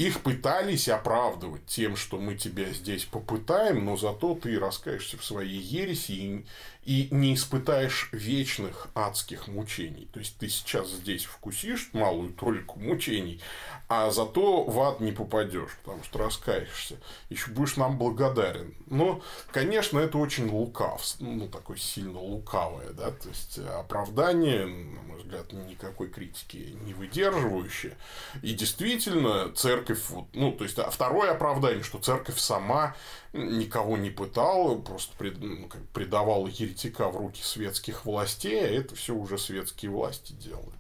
Их 0.00 0.20
пытались 0.20 0.88
оправдывать 0.88 1.66
тем, 1.66 1.94
что 1.94 2.16
мы 2.16 2.34
тебя 2.34 2.70
здесь 2.70 3.04
попытаем, 3.04 3.84
но 3.84 3.98
зато 3.98 4.34
ты 4.34 4.58
раскаешься 4.58 5.18
в 5.18 5.24
своей 5.26 5.60
ереси 5.60 6.12
и, 6.12 6.46
и 6.84 7.08
не 7.10 7.34
испытаешь 7.34 8.08
вечных 8.12 8.88
адских 8.94 9.48
мучений. 9.48 10.08
То 10.12 10.20
есть 10.20 10.38
ты 10.38 10.48
сейчас 10.48 10.88
здесь 10.88 11.24
вкусишь 11.24 11.90
малую 11.92 12.32
толику 12.32 12.78
мучений, 12.80 13.40
а 13.88 14.10
зато 14.10 14.64
в 14.64 14.80
ад 14.80 15.00
не 15.00 15.12
попадешь, 15.12 15.76
потому 15.84 16.02
что 16.04 16.18
раскаешься. 16.20 16.96
Еще 17.28 17.50
будешь 17.50 17.76
нам 17.76 17.98
благодарен. 17.98 18.74
Но, 18.86 19.20
конечно, 19.52 19.98
это 19.98 20.18
очень 20.18 20.48
лукав, 20.48 21.04
ну, 21.20 21.48
такое 21.48 21.76
сильно 21.76 22.18
лукавое, 22.18 22.90
да, 22.90 23.10
то 23.10 23.28
есть 23.28 23.58
оправдание, 23.58 24.64
на 24.66 25.02
мой 25.02 25.18
взгляд, 25.18 25.52
никакой 25.52 26.08
критики 26.08 26.76
не 26.84 26.94
выдерживающее. 26.94 27.96
И 28.42 28.54
действительно, 28.54 29.52
церковь, 29.52 30.08
вот, 30.08 30.26
ну, 30.34 30.52
то 30.52 30.64
есть, 30.64 30.78
второе 30.90 31.32
оправдание, 31.32 31.82
что 31.82 31.98
церковь 31.98 32.38
сама 32.38 32.96
никого 33.32 33.96
не 33.96 34.10
пытала, 34.10 34.76
просто 34.78 35.12
ну, 35.38 35.68
предавала 35.92 36.46
еретика 36.48 37.08
в 37.08 37.16
руки 37.16 37.42
светских 37.42 38.04
властей, 38.04 38.60
а 38.60 38.68
это 38.68 38.94
все 38.94 39.14
уже 39.14 39.38
светские 39.38 39.90
власти 39.90 40.32
делают. 40.32 40.74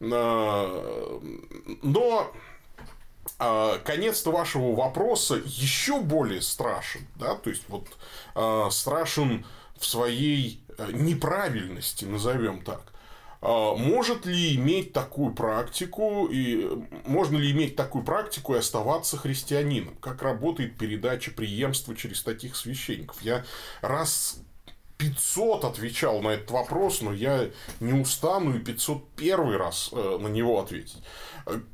А, 0.00 1.20
но 1.82 2.32
а, 3.38 3.78
конец 3.78 4.24
вашего 4.26 4.74
вопроса 4.74 5.40
еще 5.44 6.00
более 6.00 6.42
страшен, 6.42 7.06
да, 7.16 7.34
то 7.34 7.50
есть 7.50 7.64
вот 7.68 7.86
а, 8.34 8.68
страшен 8.70 9.46
в 9.78 9.84
своей 9.84 10.62
э, 10.78 10.90
неправильности, 10.92 12.06
назовем 12.06 12.62
так. 12.62 12.92
Может 13.46 14.26
ли 14.26 14.56
иметь 14.56 14.92
такую 14.92 15.32
практику 15.32 16.26
и 16.26 16.68
можно 17.06 17.36
ли 17.36 17.52
иметь 17.52 17.76
такую 17.76 18.04
практику 18.04 18.54
и 18.54 18.58
оставаться 18.58 19.16
христианином? 19.16 19.94
Как 20.00 20.22
работает 20.22 20.76
передача 20.76 21.30
преемства 21.30 21.94
через 21.94 22.22
таких 22.22 22.56
священников? 22.56 23.22
Я 23.22 23.44
раз 23.82 24.40
500 24.98 25.64
отвечал 25.64 26.22
на 26.22 26.28
этот 26.28 26.50
вопрос, 26.50 27.02
но 27.02 27.12
я 27.12 27.50
не 27.80 27.92
устану 27.92 28.56
и 28.56 28.58
501 28.58 29.56
раз 29.56 29.90
э, 29.92 30.18
на 30.20 30.28
него 30.28 30.60
ответить. 30.60 31.02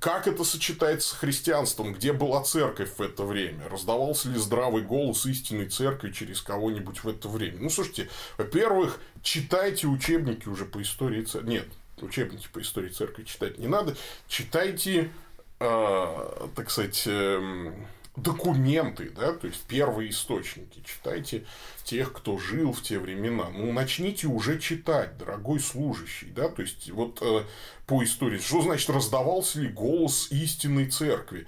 Как 0.01 0.27
это 0.29 0.45
сочетается 0.45 1.11
с 1.11 1.13
христианством? 1.13 1.95
Где 1.95 2.13
была 2.13 2.43
церковь 2.43 2.91
в 2.99 3.01
это 3.01 3.25
время? 3.25 3.69
Раздавался 3.71 4.29
ли 4.29 4.39
здравый 4.39 4.83
голос 4.83 5.25
истинной 5.25 5.67
церкви 5.67 6.11
через 6.11 6.43
кого-нибудь 6.43 7.05
в 7.05 7.09
это 7.09 7.29
время? 7.29 7.59
Ну, 7.59 7.71
слушайте, 7.71 8.11
во-первых, 8.37 9.01
читайте 9.23 9.87
учебники 9.87 10.49
уже 10.49 10.67
по 10.67 10.83
истории 10.83 11.23
церкви. 11.23 11.51
Нет, 11.51 11.69
учебники 12.03 12.49
по 12.53 12.61
истории 12.61 12.91
церкви 12.91 13.25
читать 13.25 13.59
не 13.59 13.67
надо. 13.67 13.97
Читайте, 14.29 15.11
э, 15.59 16.49
так 16.55 16.71
сказать, 16.71 17.05
э, 17.07 17.73
документы, 18.17 19.11
да, 19.11 19.33
то 19.33 19.47
есть 19.47 19.63
первые 19.63 20.11
источники. 20.11 20.83
Читайте 20.85 21.47
тех, 21.85 22.13
кто 22.13 22.37
жил 22.37 22.73
в 22.73 22.83
те 22.83 22.99
времена. 22.99 23.49
Ну, 23.49 23.73
начните 23.73 24.27
уже 24.27 24.59
читать, 24.59 25.17
дорогой 25.17 25.61
служащий, 25.61 26.27
да, 26.27 26.49
то 26.49 26.63
есть 26.63 26.91
вот 26.91 27.19
э, 27.23 27.45
по 27.87 28.05
истории. 28.05 28.39
Что 28.39 28.61
значит 28.61 28.91
раздавался 28.91 29.61
ли 29.61 29.69
голос 29.69 30.31
истинной 30.31 30.91
церкви? 30.91 31.47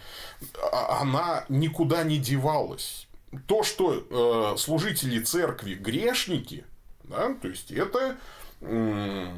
А, 0.73 1.01
она 1.03 1.45
никуда 1.51 2.03
не 2.03 2.19
девалась. 2.19 3.09
То, 3.47 3.63
что 3.63 4.55
э, 4.55 4.57
служители 4.57 5.21
церкви 5.21 5.75
грешники, 5.75 6.65
да, 7.03 7.35
то 7.35 7.49
есть 7.49 7.73
это 7.73 8.17
э, 8.63 9.35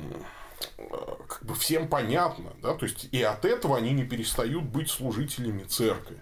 как 1.29 1.45
бы 1.45 1.55
всем 1.57 1.89
понятно, 1.89 2.53
да, 2.63 2.75
то 2.75 2.87
есть 2.87 3.09
и 3.11 3.21
от 3.23 3.45
этого 3.45 3.77
они 3.77 3.91
не 3.91 4.05
перестают 4.05 4.65
быть 4.65 4.91
служителями 4.91 5.65
церкви. 5.65 6.21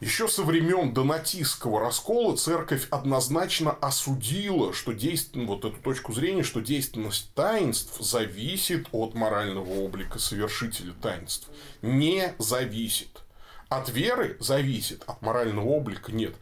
Еще 0.00 0.28
со 0.28 0.42
времен 0.42 0.92
донатистского 0.92 1.80
раскола 1.80 2.36
церковь 2.36 2.86
однозначно 2.90 3.70
осудила, 3.70 4.74
что 4.74 4.92
действенно, 4.92 5.46
вот 5.46 5.64
эту 5.64 5.78
точку 5.78 6.12
зрения, 6.12 6.42
что 6.42 6.60
действенность 6.60 7.32
таинств 7.32 7.98
зависит 8.00 8.88
от 8.92 9.14
морального 9.14 9.70
облика 9.70 10.18
совершителя 10.18 10.92
таинств. 11.00 11.48
Не 11.80 12.34
зависит. 12.38 13.22
От 13.70 13.88
веры 13.88 14.36
зависит, 14.38 15.02
от 15.06 15.22
морального 15.22 15.66
облика 15.66 16.12
нет. 16.12 16.34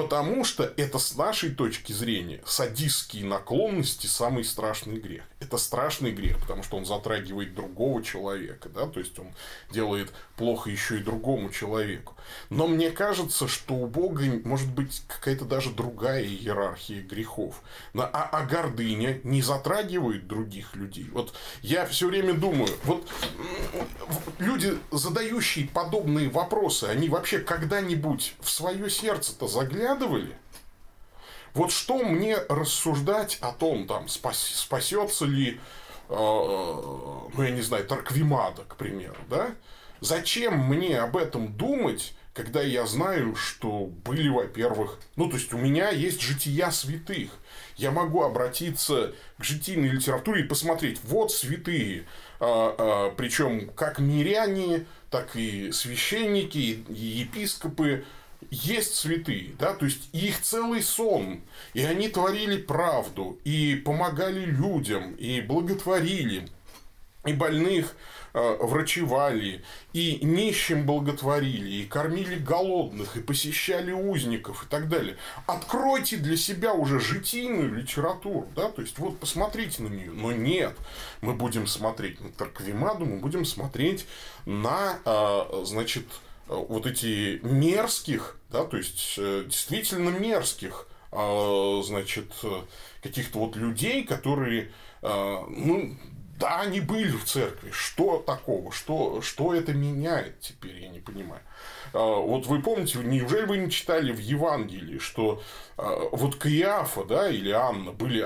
Потому 0.00 0.44
что 0.44 0.72
это 0.78 0.98
с 0.98 1.14
нашей 1.14 1.50
точки 1.50 1.92
зрения 1.92 2.40
садистские 2.46 3.26
наклонности 3.26 4.06
самый 4.06 4.44
страшный 4.44 4.98
грех. 4.98 5.24
Это 5.40 5.58
страшный 5.58 6.10
грех, 6.10 6.40
потому 6.40 6.62
что 6.62 6.78
он 6.78 6.86
затрагивает 6.86 7.54
другого 7.54 8.02
человека, 8.02 8.70
да, 8.70 8.86
то 8.86 8.98
есть 8.98 9.18
он 9.18 9.28
делает 9.70 10.10
плохо 10.36 10.70
еще 10.70 10.98
и 10.98 11.02
другому 11.02 11.50
человеку. 11.50 12.16
Но 12.48 12.66
мне 12.66 12.90
кажется, 12.90 13.46
что 13.46 13.74
у 13.74 13.86
Бога 13.86 14.24
может 14.44 14.68
быть 14.68 15.02
какая-то 15.06 15.44
даже 15.44 15.70
другая 15.70 16.24
иерархия 16.24 17.02
грехов. 17.02 17.60
А, 17.94 18.06
а 18.06 18.44
гордыня 18.46 19.20
не 19.22 19.42
затрагивает 19.42 20.26
других 20.26 20.74
людей. 20.76 21.08
Вот 21.12 21.34
я 21.60 21.84
все 21.84 22.08
время 22.08 22.32
думаю, 22.32 22.70
вот 22.84 23.06
люди, 24.38 24.78
задающие 24.90 25.68
подобные 25.68 26.30
вопросы, 26.30 26.84
они 26.84 27.10
вообще 27.10 27.38
когда-нибудь 27.38 28.34
в 28.40 28.48
свое 28.48 28.88
сердце-то 28.88 29.46
заглядывают 29.46 29.89
заглядывали? 29.90 30.36
Вот 31.52 31.72
что 31.72 31.98
мне 31.98 32.36
рассуждать 32.48 33.38
о 33.40 33.52
том, 33.52 33.86
там, 33.86 34.08
спас, 34.08 34.38
спасется 34.38 35.24
ли, 35.24 35.60
э, 36.08 36.14
ну, 36.14 37.42
я 37.42 37.50
не 37.50 37.62
знаю, 37.62 37.84
Тарквимада, 37.86 38.62
к 38.62 38.76
примеру, 38.76 39.18
да? 39.28 39.50
Зачем 40.00 40.58
мне 40.58 40.98
об 41.00 41.16
этом 41.16 41.52
думать, 41.52 42.14
когда 42.32 42.62
я 42.62 42.86
знаю, 42.86 43.34
что 43.34 43.86
были, 43.86 44.28
во-первых, 44.28 44.98
ну, 45.16 45.28
то 45.28 45.36
есть 45.36 45.52
у 45.52 45.58
меня 45.58 45.90
есть 45.90 46.22
жития 46.22 46.70
святых. 46.70 47.30
Я 47.76 47.90
могу 47.90 48.22
обратиться 48.22 49.12
к 49.38 49.44
житийной 49.44 49.88
литературе 49.88 50.42
и 50.42 50.46
посмотреть, 50.46 51.00
вот 51.02 51.32
святые, 51.32 52.06
а, 52.38 52.76
а, 52.78 53.14
причем 53.16 53.70
как 53.74 53.98
миряне, 53.98 54.86
так 55.10 55.34
и 55.34 55.72
священники, 55.72 56.84
и 56.88 56.94
епископы, 56.94 58.04
есть 58.50 58.94
святые, 58.94 59.54
да, 59.58 59.74
то 59.74 59.84
есть 59.84 60.08
их 60.12 60.40
целый 60.42 60.82
сон, 60.82 61.40
и 61.72 61.82
они 61.82 62.08
творили 62.08 62.56
правду, 62.60 63.38
и 63.44 63.76
помогали 63.76 64.44
людям, 64.44 65.14
и 65.14 65.40
благотворили, 65.40 66.48
и 67.24 67.32
больных 67.32 67.94
э, 68.32 68.56
врачевали, 68.60 69.62
и 69.92 70.18
нищим 70.22 70.84
благотворили, 70.84 71.70
и 71.70 71.86
кормили 71.86 72.36
голодных, 72.36 73.16
и 73.16 73.20
посещали 73.20 73.92
узников 73.92 74.64
и 74.64 74.66
так 74.68 74.88
далее. 74.88 75.16
Откройте 75.46 76.16
для 76.16 76.36
себя 76.36 76.72
уже 76.72 76.98
житийную 76.98 77.72
литературу, 77.72 78.48
да, 78.56 78.70
то 78.70 78.82
есть 78.82 78.98
вот 78.98 79.18
посмотрите 79.20 79.82
на 79.82 79.88
нее, 79.88 80.10
но 80.10 80.32
нет, 80.32 80.74
мы 81.20 81.34
будем 81.34 81.66
смотреть 81.66 82.20
на 82.20 82.32
Тарквимаду, 82.32 83.04
мы 83.04 83.18
будем 83.18 83.44
смотреть 83.44 84.06
на, 84.46 84.98
э, 85.04 85.64
значит, 85.64 86.06
вот 86.50 86.86
эти 86.86 87.38
мерзких, 87.42 88.36
да, 88.50 88.64
то 88.64 88.76
есть 88.76 89.14
э, 89.18 89.44
действительно 89.46 90.10
мерзких, 90.10 90.88
а, 91.12 91.80
значит, 91.84 92.32
каких-то 93.02 93.38
вот 93.38 93.56
людей, 93.56 94.04
которые, 94.04 94.70
ну, 95.02 95.96
да, 96.38 96.60
они 96.60 96.80
были 96.80 97.10
в 97.10 97.24
церкви. 97.24 97.70
Что 97.72 98.22
такого? 98.24 98.70
Что, 98.70 99.20
что 99.20 99.52
это 99.52 99.72
меняет 99.72 100.40
теперь, 100.40 100.78
я 100.78 100.88
не 100.88 101.00
понимаю. 101.00 101.42
А, 101.92 101.98
вот 101.98 102.46
вы 102.46 102.62
помните, 102.62 102.98
неужели 102.98 103.44
вы 103.44 103.58
не 103.58 103.70
читали 103.70 104.12
в 104.12 104.20
Евангелии, 104.20 104.98
что 104.98 105.42
вот 105.76 106.36
Каиафа, 106.36 107.04
да, 107.04 107.28
или 107.28 107.50
Анна 107.50 107.90
были 107.92 108.24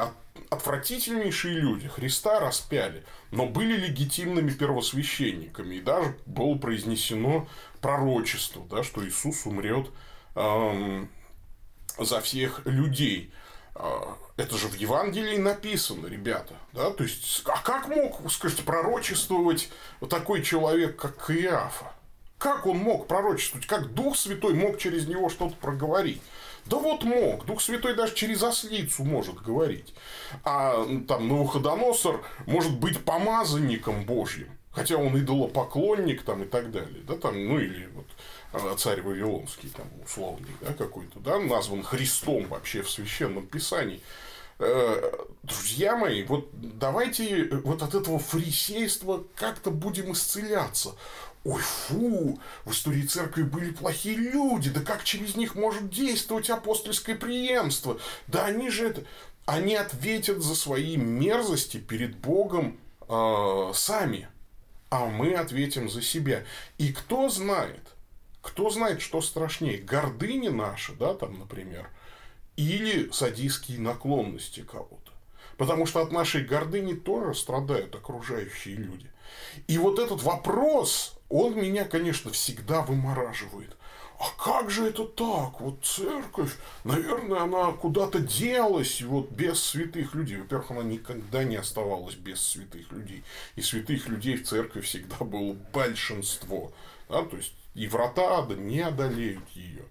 отвратительнейшие 0.50 1.58
люди, 1.58 1.88
Христа 1.88 2.40
распяли, 2.40 3.04
но 3.30 3.46
были 3.46 3.76
легитимными 3.76 4.50
первосвященниками, 4.50 5.76
и 5.76 5.80
даже 5.80 6.16
было 6.26 6.56
произнесено 6.56 7.48
пророчество, 7.84 8.64
да, 8.70 8.82
что 8.82 9.06
Иисус 9.06 9.44
умрет 9.44 9.90
эм, 10.36 11.10
за 11.98 12.22
всех 12.22 12.62
людей. 12.64 13.30
а, 13.74 14.16
это 14.38 14.56
же 14.56 14.68
в 14.68 14.74
Евангелии 14.74 15.36
написано, 15.36 16.06
ребята. 16.06 16.54
Да? 16.72 16.90
То 16.90 17.04
есть, 17.04 17.42
а 17.44 17.60
как 17.62 17.88
мог, 17.88 18.22
скажите, 18.32 18.62
пророчествовать 18.62 19.68
такой 20.08 20.42
человек, 20.42 20.96
как 20.96 21.26
Каиафа? 21.26 21.92
Как 22.38 22.64
он 22.66 22.78
мог 22.78 23.06
пророчествовать? 23.06 23.66
Как 23.66 23.92
Дух 23.92 24.16
Святой 24.16 24.54
мог 24.54 24.78
через 24.78 25.06
него 25.06 25.28
что-то 25.28 25.54
проговорить? 25.56 26.22
Да 26.64 26.78
вот 26.78 27.04
мог. 27.04 27.44
Дух 27.44 27.60
Святой 27.60 27.94
даже 27.94 28.14
через 28.14 28.42
ослицу 28.42 29.04
может 29.04 29.42
говорить. 29.42 29.94
А 30.42 30.86
там 31.06 31.28
Навуходоносор 31.28 32.24
может 32.46 32.78
быть 32.78 33.04
помазанником 33.04 34.06
Божьим. 34.06 34.48
Хотя 34.74 34.96
он 34.96 35.16
идолопоклонник 35.18 36.22
там 36.22 36.42
и 36.42 36.46
так 36.46 36.70
далее. 36.72 37.02
Да, 37.06 37.16
там, 37.16 37.46
ну 37.46 37.58
или 37.58 37.88
вот 37.94 38.06
а, 38.52 38.74
царь 38.76 39.02
Вавилонский, 39.02 39.70
там, 39.70 39.86
условный, 40.04 40.50
да, 40.60 40.72
какой-то, 40.72 41.20
да, 41.20 41.38
назван 41.38 41.82
Христом 41.82 42.48
вообще 42.48 42.82
в 42.82 42.90
Священном 42.90 43.46
Писании. 43.46 44.00
Э, 44.58 45.12
друзья 45.42 45.96
мои, 45.96 46.24
вот 46.24 46.48
давайте 46.52 47.48
вот 47.64 47.82
от 47.82 47.94
этого 47.94 48.18
фарисейства 48.18 49.24
как-то 49.36 49.70
будем 49.70 50.12
исцеляться. 50.12 50.94
Ой, 51.44 51.60
фу, 51.60 52.40
в 52.64 52.70
истории 52.70 53.02
церкви 53.02 53.42
были 53.42 53.70
плохие 53.70 54.16
люди, 54.16 54.70
да 54.70 54.80
как 54.80 55.04
через 55.04 55.36
них 55.36 55.54
может 55.54 55.90
действовать 55.90 56.50
апостольское 56.50 57.16
преемство? 57.16 57.98
Да 58.26 58.46
они 58.46 58.70
же 58.70 58.88
это... 58.88 59.04
Они 59.44 59.74
ответят 59.74 60.42
за 60.42 60.54
свои 60.54 60.96
мерзости 60.96 61.76
перед 61.76 62.16
Богом 62.16 62.78
э, 63.06 63.72
сами, 63.74 64.28
а 64.94 65.06
мы 65.06 65.34
ответим 65.34 65.88
за 65.88 66.00
себя. 66.02 66.44
И 66.78 66.92
кто 66.92 67.28
знает, 67.28 67.80
кто 68.40 68.70
знает, 68.70 69.02
что 69.02 69.20
страшнее, 69.20 69.78
гордыня 69.78 70.52
наша, 70.52 70.92
да, 70.92 71.14
там, 71.14 71.36
например, 71.36 71.90
или 72.56 73.10
садистские 73.10 73.80
наклонности 73.80 74.60
кого-то. 74.60 75.10
Потому 75.56 75.86
что 75.86 76.00
от 76.00 76.12
нашей 76.12 76.44
гордыни 76.44 76.94
тоже 76.94 77.34
страдают 77.34 77.92
окружающие 77.96 78.76
люди. 78.76 79.10
И 79.66 79.78
вот 79.78 79.98
этот 79.98 80.22
вопрос, 80.22 81.18
он 81.28 81.56
меня, 81.56 81.84
конечно, 81.86 82.30
всегда 82.30 82.82
вымораживает. 82.82 83.76
А 84.18 84.30
как 84.38 84.70
же 84.70 84.86
это 84.86 85.04
так? 85.04 85.60
Вот 85.60 85.84
церковь, 85.84 86.56
наверное, 86.84 87.40
она 87.40 87.72
куда-то 87.72 88.20
делась 88.20 89.02
вот 89.02 89.30
без 89.30 89.62
святых 89.62 90.14
людей. 90.14 90.38
Во-первых, 90.38 90.70
она 90.70 90.82
никогда 90.82 91.44
не 91.44 91.56
оставалась 91.56 92.14
без 92.14 92.40
святых 92.40 92.90
людей. 92.92 93.24
И 93.56 93.62
святых 93.62 94.08
людей 94.08 94.36
в 94.36 94.46
церкви 94.46 94.80
всегда 94.80 95.16
было 95.24 95.54
большинство. 95.72 96.72
Да? 97.08 97.22
То 97.22 97.36
есть 97.36 97.54
и 97.74 97.88
врата 97.88 98.38
ада 98.38 98.54
не 98.54 98.80
одолеют 98.80 99.48
ее. 99.50 99.84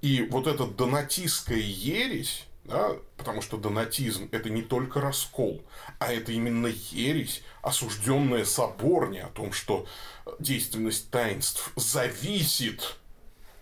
И 0.00 0.26
вот 0.30 0.46
эта 0.46 0.66
донатистская 0.66 1.58
ересь, 1.58 2.46
да, 2.64 2.96
потому 3.16 3.42
что 3.42 3.56
донатизм– 3.56 4.28
это 4.32 4.48
не 4.50 4.62
только 4.62 5.00
раскол, 5.00 5.62
а 5.98 6.12
это 6.12 6.32
именно 6.32 6.68
ересь, 6.68 7.42
осужденная 7.62 8.44
соборня 8.44 9.26
о 9.26 9.30
том, 9.30 9.52
что 9.52 9.86
действенность 10.38 11.10
таинств 11.10 11.72
зависит 11.76 12.96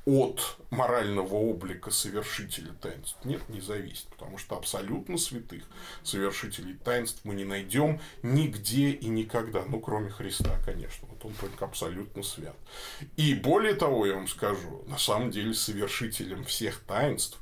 от 0.07 0.57
морального 0.71 1.35
облика 1.35 1.91
совершителя 1.91 2.73
таинств. 2.81 3.19
Нет, 3.25 3.47
не 3.49 3.61
зависит, 3.61 4.07
потому 4.07 4.39
что 4.39 4.57
абсолютно 4.57 5.19
святых 5.19 5.65
совершителей 6.05 6.75
таинств 6.75 7.21
мы 7.25 7.35
не 7.35 7.45
найдем 7.45 8.01
нигде 8.23 8.91
и 8.91 9.09
никогда, 9.09 9.65
ну, 9.67 9.81
кроме 9.81 10.11
Христа, 10.11 10.57
конечно, 10.65 11.09
вот 11.11 11.25
он 11.25 11.33
только 11.35 11.65
абсолютно 11.65 12.23
свят. 12.23 12.55
И 13.17 13.35
более 13.35 13.75
того, 13.75 14.07
я 14.07 14.15
вам 14.15 14.29
скажу, 14.29 14.85
на 14.87 14.97
самом 14.97 15.33
деле 15.33 15.53
совершителем 15.55 16.45
всех 16.45 16.79
таинств 16.81 17.41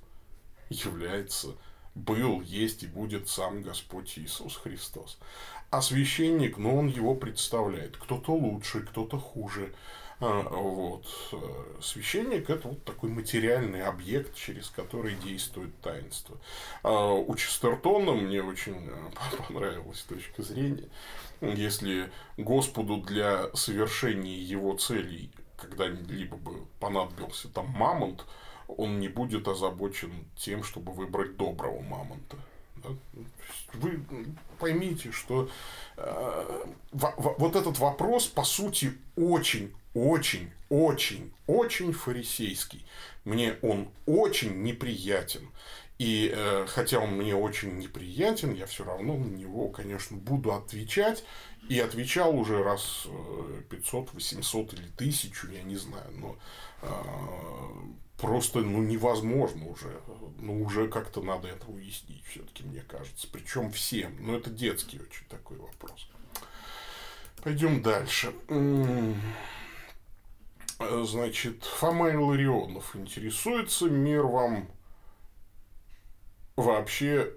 является, 0.70 1.48
был, 1.94 2.40
есть 2.40 2.83
и 2.83 2.87
будет 2.87 3.29
сам 3.29 3.62
Господь 3.62 4.18
Иисус 4.18 4.57
Христос. 4.57 5.18
А 5.70 5.83
священник, 5.83 6.57
ну, 6.57 6.79
он 6.79 6.88
его 6.88 7.14
представляет. 7.14 7.96
Кто-то 7.98 8.33
лучше, 8.33 8.81
кто-то 8.81 9.18
хуже. 9.18 9.74
А, 10.20 10.42
вот. 10.42 11.07
Священник– 11.81 12.48
это 12.50 12.68
вот 12.68 12.85
такой 12.85 13.11
материальный 13.11 13.83
объект, 13.83 14.35
через 14.35 14.68
который 14.68 15.14
действует 15.16 15.79
таинство. 15.81 16.38
А 16.83 17.12
у 17.12 17.35
Честертона 17.35 18.12
мне 18.12 18.42
очень 18.42 18.88
э, 18.88 19.37
понравилась 19.48 20.03
точка 20.03 20.42
зрения. 20.42 20.88
Если 21.40 22.11
Господу 22.37 22.98
для 22.98 23.55
совершения 23.55 24.38
его 24.38 24.77
целей 24.77 25.31
когда-либо 25.57 26.37
бы 26.37 26.66
понадобился 26.81 27.48
там 27.48 27.68
мамонт, 27.68 28.24
он 28.68 28.98
не 28.98 29.09
будет 29.09 29.48
озабочен 29.48 30.12
тем, 30.37 30.62
чтобы 30.62 30.92
выбрать 30.92 31.37
доброго 31.37 31.81
мамонта. 31.81 32.37
Вы 33.74 34.00
поймите, 34.59 35.11
что 35.11 35.48
э, 35.96 36.64
вот 36.92 37.57
этот 37.57 37.79
вопрос, 37.79 38.27
по 38.27 38.44
сути, 38.44 38.92
очень 39.16 39.74
очень, 39.94 40.50
очень, 40.68 41.33
очень 41.46 41.92
фарисейский. 41.92 42.85
Мне 43.24 43.57
он 43.62 43.88
очень 44.07 44.62
неприятен. 44.62 45.48
И 45.98 46.33
э, 46.35 46.66
хотя 46.68 46.98
он 46.98 47.12
мне 47.12 47.37
очень 47.37 47.78
неприятен, 47.78 48.52
я 48.54 48.66
все 48.66 48.85
равно 48.85 49.16
на 49.16 49.26
него, 49.26 49.68
конечно, 49.68 50.16
буду 50.16 50.52
отвечать. 50.52 51.24
И 51.68 51.80
отвечал 51.80 52.37
уже 52.37 52.62
раз 52.62 53.07
500, 53.70 54.09
э, 54.09 54.11
800 54.12 54.74
или 54.74 54.88
1000, 54.96 55.52
я 55.52 55.62
не 55.62 55.76
знаю. 55.76 56.11
Но 56.12 56.37
э, 56.83 56.88
просто 58.18 58.61
ну, 58.61 58.83
невозможно 58.83 59.66
уже. 59.68 60.00
Ну, 60.40 60.62
уже 60.62 60.88
как-то 60.88 61.22
надо 61.22 61.48
это 61.48 61.66
уяснить, 61.66 62.24
все-таки, 62.26 62.64
мне 62.64 62.83
кажется. 62.83 63.28
Причем 63.33 63.70
всем. 63.70 64.16
Но 64.18 64.37
это 64.37 64.50
детский 64.50 65.00
очень 65.00 65.24
такой 65.28 65.57
вопрос. 65.59 66.09
Пойдем 67.42 67.83
дальше. 67.83 68.33
Э, 70.78 71.04
значит, 71.06 71.64
Фома 71.64 72.10
Илларионов 72.10 72.96
интересуется, 72.96 73.87
мир 73.87 74.26
вам 74.26 74.68
вообще 76.56 77.32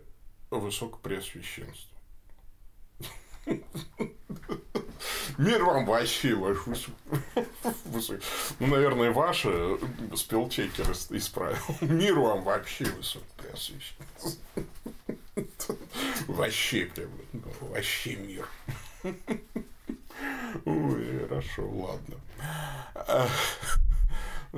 высокопреосвященство. 0.50 1.98
Мир 5.38 5.64
вам 5.64 5.86
вообще 5.86 6.34
ваш 6.34 6.58
высокий. 7.86 8.26
Ну, 8.60 8.68
наверное, 8.68 9.12
ваше 9.12 9.78
спелчекер 10.16 10.92
исправил. 11.12 11.58
Мир 11.82 12.20
вам 12.20 12.42
вообще 12.44 12.86
высокопреосвященство. 12.86 14.42
Вообще, 16.28 16.86
прям, 16.86 17.10
вообще 17.62 18.16
мир. 18.16 18.50
Ой, 20.66 21.28
хорошо, 21.28 21.70
ладно. 21.70 22.16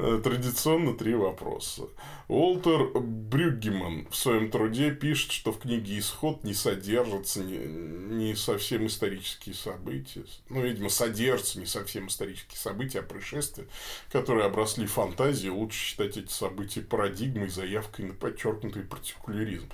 Э, 0.01 0.21
традиционно 0.23 0.93
три 0.93 1.13
вопроса. 1.13 1.89
Уолтер 2.29 2.85
Брюггеман 2.97 4.07
в 4.09 4.15
своем 4.15 4.49
труде 4.49 4.91
пишет, 4.91 5.33
что 5.33 5.51
в 5.51 5.59
книге 5.59 5.99
«Исход» 5.99 6.45
не 6.45 6.53
содержатся 6.53 7.43
не, 7.43 7.57
не 7.57 8.35
совсем 8.35 8.87
исторические 8.87 9.55
события. 9.55 10.23
Ну, 10.47 10.61
видимо, 10.61 10.87
содержатся 10.87 11.59
не 11.59 11.65
совсем 11.65 12.07
исторические 12.07 12.57
события, 12.57 12.99
а 12.99 13.03
происшествия, 13.03 13.67
которые 14.09 14.45
обросли 14.45 14.87
фантазией. 14.87 15.51
Лучше 15.51 15.77
считать 15.77 16.15
эти 16.15 16.31
события 16.31 16.79
парадигмой, 16.79 17.49
заявкой 17.49 18.05
на 18.05 18.13
подчеркнутый 18.13 18.83
партикуляризм. 18.83 19.67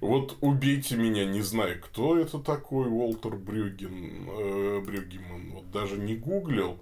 Вот 0.00 0.36
убейте 0.40 0.94
меня, 0.94 1.24
не 1.24 1.42
знаю, 1.42 1.80
кто 1.82 2.16
это 2.16 2.38
такой 2.38 2.86
Уолтер 2.86 3.34
Брюгген, 3.34 4.28
э, 4.30 4.80
Брюггеман. 4.86 5.50
Вот 5.54 5.72
даже 5.72 5.96
не 5.96 6.14
гуглил. 6.14 6.78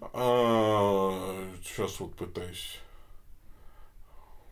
А, 0.00 1.52
сейчас 1.62 2.00
вот 2.00 2.14
пытаюсь 2.14 2.78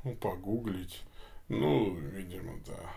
ну, 0.04 0.14
погуглить. 0.14 1.02
Ну, 1.48 1.94
видимо, 1.94 2.58
да. 2.66 2.94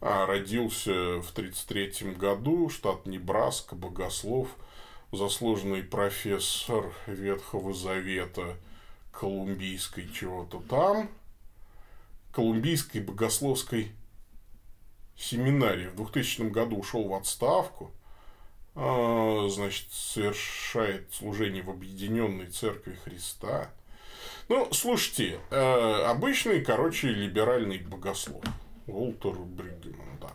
А, 0.00 0.26
родился 0.26 1.20
в 1.20 1.30
1933 1.30 2.14
году, 2.14 2.68
штат 2.68 3.06
Небраска, 3.06 3.76
богослов, 3.76 4.48
заслуженный 5.12 5.84
профессор 5.84 6.92
Ветхого 7.06 7.72
Завета 7.72 8.56
Колумбийской 9.12 10.08
чего-то 10.08 10.60
там, 10.68 11.08
Колумбийской 12.32 13.02
богословской 13.02 13.92
семинарии. 15.16 15.86
В 15.88 15.96
2000 15.96 16.50
году 16.50 16.78
ушел 16.78 17.06
в 17.06 17.14
отставку– 17.14 17.92
значит, 19.50 19.92
совершает 19.92 21.12
служение 21.12 21.62
в 21.62 21.70
Объединенной 21.70 22.46
Церкви 22.46 22.96
Христа. 23.04 23.70
Ну, 24.48 24.68
слушайте, 24.72 25.38
э, 25.50 26.04
обычный, 26.06 26.64
короче, 26.64 27.08
либеральный 27.08 27.78
богослов. 27.78 28.42
Уолтер 28.86 29.32
Брюггеман, 29.32 30.18
да. 30.20 30.32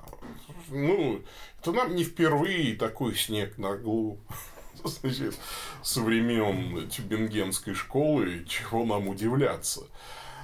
Ну, 0.69 1.21
это 1.59 1.71
нам 1.71 1.95
не 1.95 2.03
впервые 2.03 2.75
такой 2.75 3.15
снег 3.15 3.57
на 3.57 3.75
голову. 3.75 4.19
Значит, 4.83 5.35
со 5.81 6.01
времен 6.01 6.87
Тюбингенской 6.87 7.73
школы, 7.73 8.45
чего 8.47 8.85
нам 8.85 9.07
удивляться. 9.07 9.81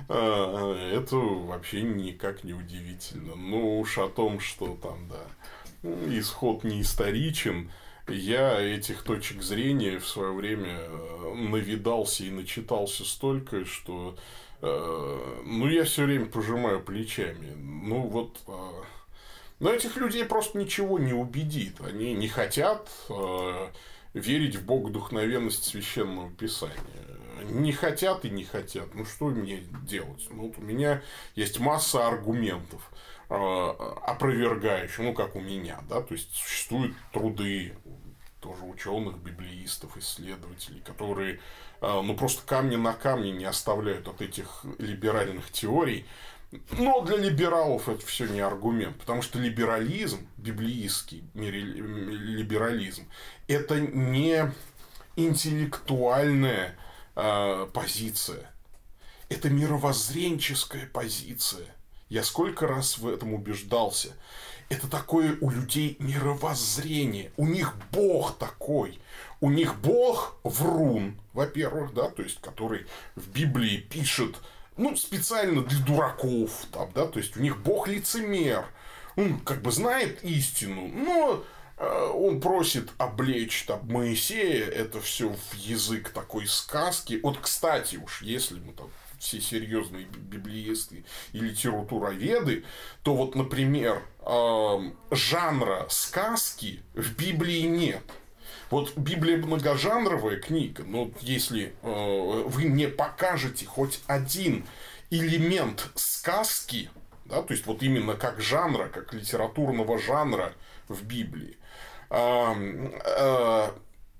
э, 0.09 0.91
это 0.95 1.15
вообще 1.15 1.83
никак 1.83 2.43
не 2.43 2.53
удивительно. 2.53 3.35
Ну 3.35 3.79
уж 3.79 3.99
о 3.99 4.09
том, 4.09 4.39
что 4.39 4.75
там, 4.81 5.07
да, 5.07 5.89
исход 6.09 6.63
не 6.63 6.81
историчен, 6.81 7.69
я 8.07 8.59
этих 8.59 9.03
точек 9.03 9.41
зрения 9.41 9.99
в 9.99 10.07
свое 10.07 10.33
время 10.33 10.79
э, 10.79 11.33
навидался 11.35 12.23
и 12.23 12.29
начитался 12.29 13.05
столько, 13.05 13.65
что 13.65 14.17
э, 14.61 15.41
ну, 15.45 15.67
я 15.67 15.83
все 15.83 16.05
время 16.05 16.25
пожимаю 16.25 16.81
плечами. 16.81 17.53
Ну, 17.55 18.01
вот 18.01 18.41
э, 18.47 18.51
но 19.59 19.71
этих 19.71 19.95
людей 19.97 20.25
просто 20.25 20.57
ничего 20.57 20.97
не 20.97 21.13
убедит. 21.13 21.81
Они 21.81 22.15
не 22.15 22.27
хотят 22.27 22.89
верить 24.15 24.55
в 24.55 24.65
богодухновенность 24.65 25.65
священного 25.65 26.31
писания. 26.31 26.73
Не 27.43 27.71
хотят 27.71 28.25
и 28.25 28.31
не 28.31 28.43
хотят. 28.43 28.95
Ну, 28.95 29.05
что 29.05 29.25
мне 29.25 29.57
делать? 29.83 30.27
Ну, 30.31 30.47
вот 30.47 30.57
у 30.57 30.61
меня 30.61 31.03
есть 31.35 31.59
масса 31.59 32.07
аргументов 32.07 32.91
опровергающих, 33.29 34.99
ну, 34.99 35.13
как 35.13 35.35
у 35.35 35.39
меня, 35.39 35.79
да, 35.87 36.01
то 36.01 36.15
есть 36.15 36.35
существуют 36.35 36.93
труды 37.13 37.73
тоже 38.41 38.63
ученых, 38.65 39.17
библеистов, 39.17 39.95
исследователей, 39.97 40.81
которые 40.81 41.39
э, 41.81 42.01
ну, 42.01 42.15
просто 42.15 42.41
камни 42.45 42.75
на 42.75 42.93
камне 42.93 43.31
не 43.31 43.45
оставляют 43.45 44.07
от 44.07 44.21
этих 44.21 44.65
либеральных 44.79 45.51
теорий. 45.51 46.05
Но 46.71 46.99
для 47.01 47.15
либералов 47.15 47.87
это 47.87 48.05
все 48.05 48.25
не 48.25 48.41
аргумент, 48.41 48.99
потому 48.99 49.21
что 49.21 49.39
либерализм, 49.39 50.27
библейский 50.35 51.23
либерализм, 51.33 53.07
это 53.47 53.79
не 53.79 54.51
интеллектуальная 55.15 56.75
э, 57.15 57.67
позиция, 57.73 58.51
это 59.29 59.49
мировоззренческая 59.49 60.87
позиция. 60.91 61.67
Я 62.09 62.23
сколько 62.23 62.67
раз 62.67 62.97
в 62.97 63.07
этом 63.07 63.33
убеждался 63.33 64.13
это 64.71 64.87
такое 64.87 65.37
у 65.41 65.49
людей 65.49 65.97
мировоззрение. 65.99 67.33
У 67.35 67.45
них 67.45 67.75
Бог 67.91 68.37
такой. 68.37 69.01
У 69.41 69.51
них 69.51 69.75
Бог 69.81 70.37
врун, 70.43 71.19
во-первых, 71.33 71.93
да, 71.93 72.09
то 72.09 72.21
есть, 72.21 72.39
который 72.39 72.85
в 73.17 73.27
Библии 73.31 73.77
пишет, 73.77 74.37
ну, 74.77 74.95
специально 74.95 75.61
для 75.61 75.85
дураков, 75.85 76.67
там, 76.71 76.89
да, 76.95 77.05
то 77.05 77.19
есть, 77.19 77.35
у 77.35 77.41
них 77.41 77.57
Бог 77.57 77.89
лицемер. 77.89 78.65
Он 79.17 79.39
как 79.39 79.61
бы 79.61 79.73
знает 79.73 80.23
истину, 80.23 80.87
но 80.87 81.43
э, 81.75 82.11
он 82.15 82.39
просит 82.39 82.91
облечь 82.97 83.65
там 83.67 83.85
Моисея, 83.91 84.67
это 84.67 85.01
все 85.01 85.33
в 85.33 85.53
язык 85.55 86.11
такой 86.11 86.47
сказки. 86.47 87.19
Вот, 87.21 87.37
кстати 87.39 87.97
уж, 87.97 88.21
если 88.21 88.57
мы 88.59 88.71
там 88.71 88.89
все 89.21 89.39
серьезные 89.39 90.05
библеисты 90.05 91.05
и 91.31 91.39
литературоведы, 91.39 92.65
то 93.03 93.15
вот, 93.15 93.35
например, 93.35 94.03
жанра 95.11 95.85
сказки 95.89 96.81
в 96.95 97.15
Библии 97.15 97.61
нет. 97.61 98.03
Вот 98.71 98.97
Библия 98.97 99.37
многожанровая 99.37 100.37
книга, 100.37 100.83
но 100.83 101.11
если 101.19 101.75
э, 101.81 102.43
вы 102.47 102.63
не 102.63 102.87
покажете 102.87 103.65
хоть 103.65 103.99
один 104.07 104.65
элемент 105.09 105.89
сказки, 105.95 106.89
да, 107.25 107.41
то 107.41 107.53
есть 107.53 107.65
вот 107.65 107.83
именно 107.83 108.15
как 108.15 108.39
жанра, 108.39 108.87
как 108.87 109.13
литературного 109.13 109.99
жанра 109.99 110.53
в 110.87 111.03
Библии, 111.03 111.57
э, 112.09 113.71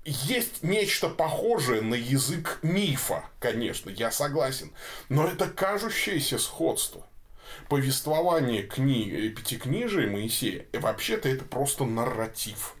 есть 0.04 0.62
нечто 0.62 1.08
похожее 1.08 1.80
на 1.80 1.94
язык 1.94 2.58
мифа, 2.62 3.24
конечно, 3.38 3.90
я 3.90 4.10
согласен, 4.10 4.72
но 5.08 5.26
это 5.26 5.48
кажущееся 5.48 6.38
сходство. 6.38 7.06
Повествование 7.68 8.62
кни... 8.62 9.28
пятикнижия 9.28 10.08
Моисея, 10.08 10.66
вообще-то 10.72 11.28
это 11.28 11.44
просто 11.44 11.84
нарратив. 11.84 12.76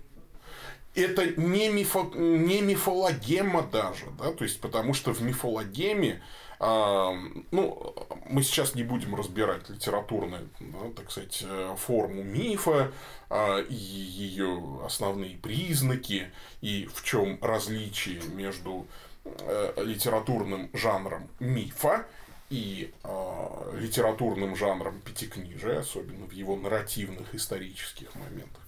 Это 0.94 1.26
не, 1.40 1.68
мифо... 1.68 2.10
не 2.14 2.60
мифологема 2.60 3.62
даже, 3.62 4.06
да, 4.18 4.32
то 4.32 4.44
есть, 4.44 4.60
потому 4.60 4.94
что 4.94 5.12
в 5.12 5.22
мифологеме 5.22 6.22
ну, 6.62 7.94
мы 8.28 8.42
сейчас 8.44 8.76
не 8.76 8.84
будем 8.84 9.16
разбирать 9.16 9.68
литературную, 9.68 10.48
да, 10.60 10.78
так 10.94 11.10
сказать, 11.10 11.44
э, 11.44 11.74
форму 11.76 12.22
мифа, 12.22 12.92
а, 13.28 13.58
и 13.58 13.74
ее 13.74 14.80
основные 14.84 15.36
признаки, 15.36 16.30
и 16.60 16.88
в 16.94 17.02
чем 17.02 17.38
различие 17.42 18.22
между 18.34 18.86
э, 19.24 19.72
литературным 19.84 20.70
жанром 20.72 21.28
мифа 21.40 22.06
и 22.48 22.92
э, 23.02 23.78
литературным 23.80 24.54
жанром 24.54 25.00
пятикнижия, 25.00 25.80
особенно 25.80 26.26
в 26.26 26.32
его 26.32 26.54
нарративных 26.54 27.34
исторических 27.34 28.14
моментах. 28.14 28.62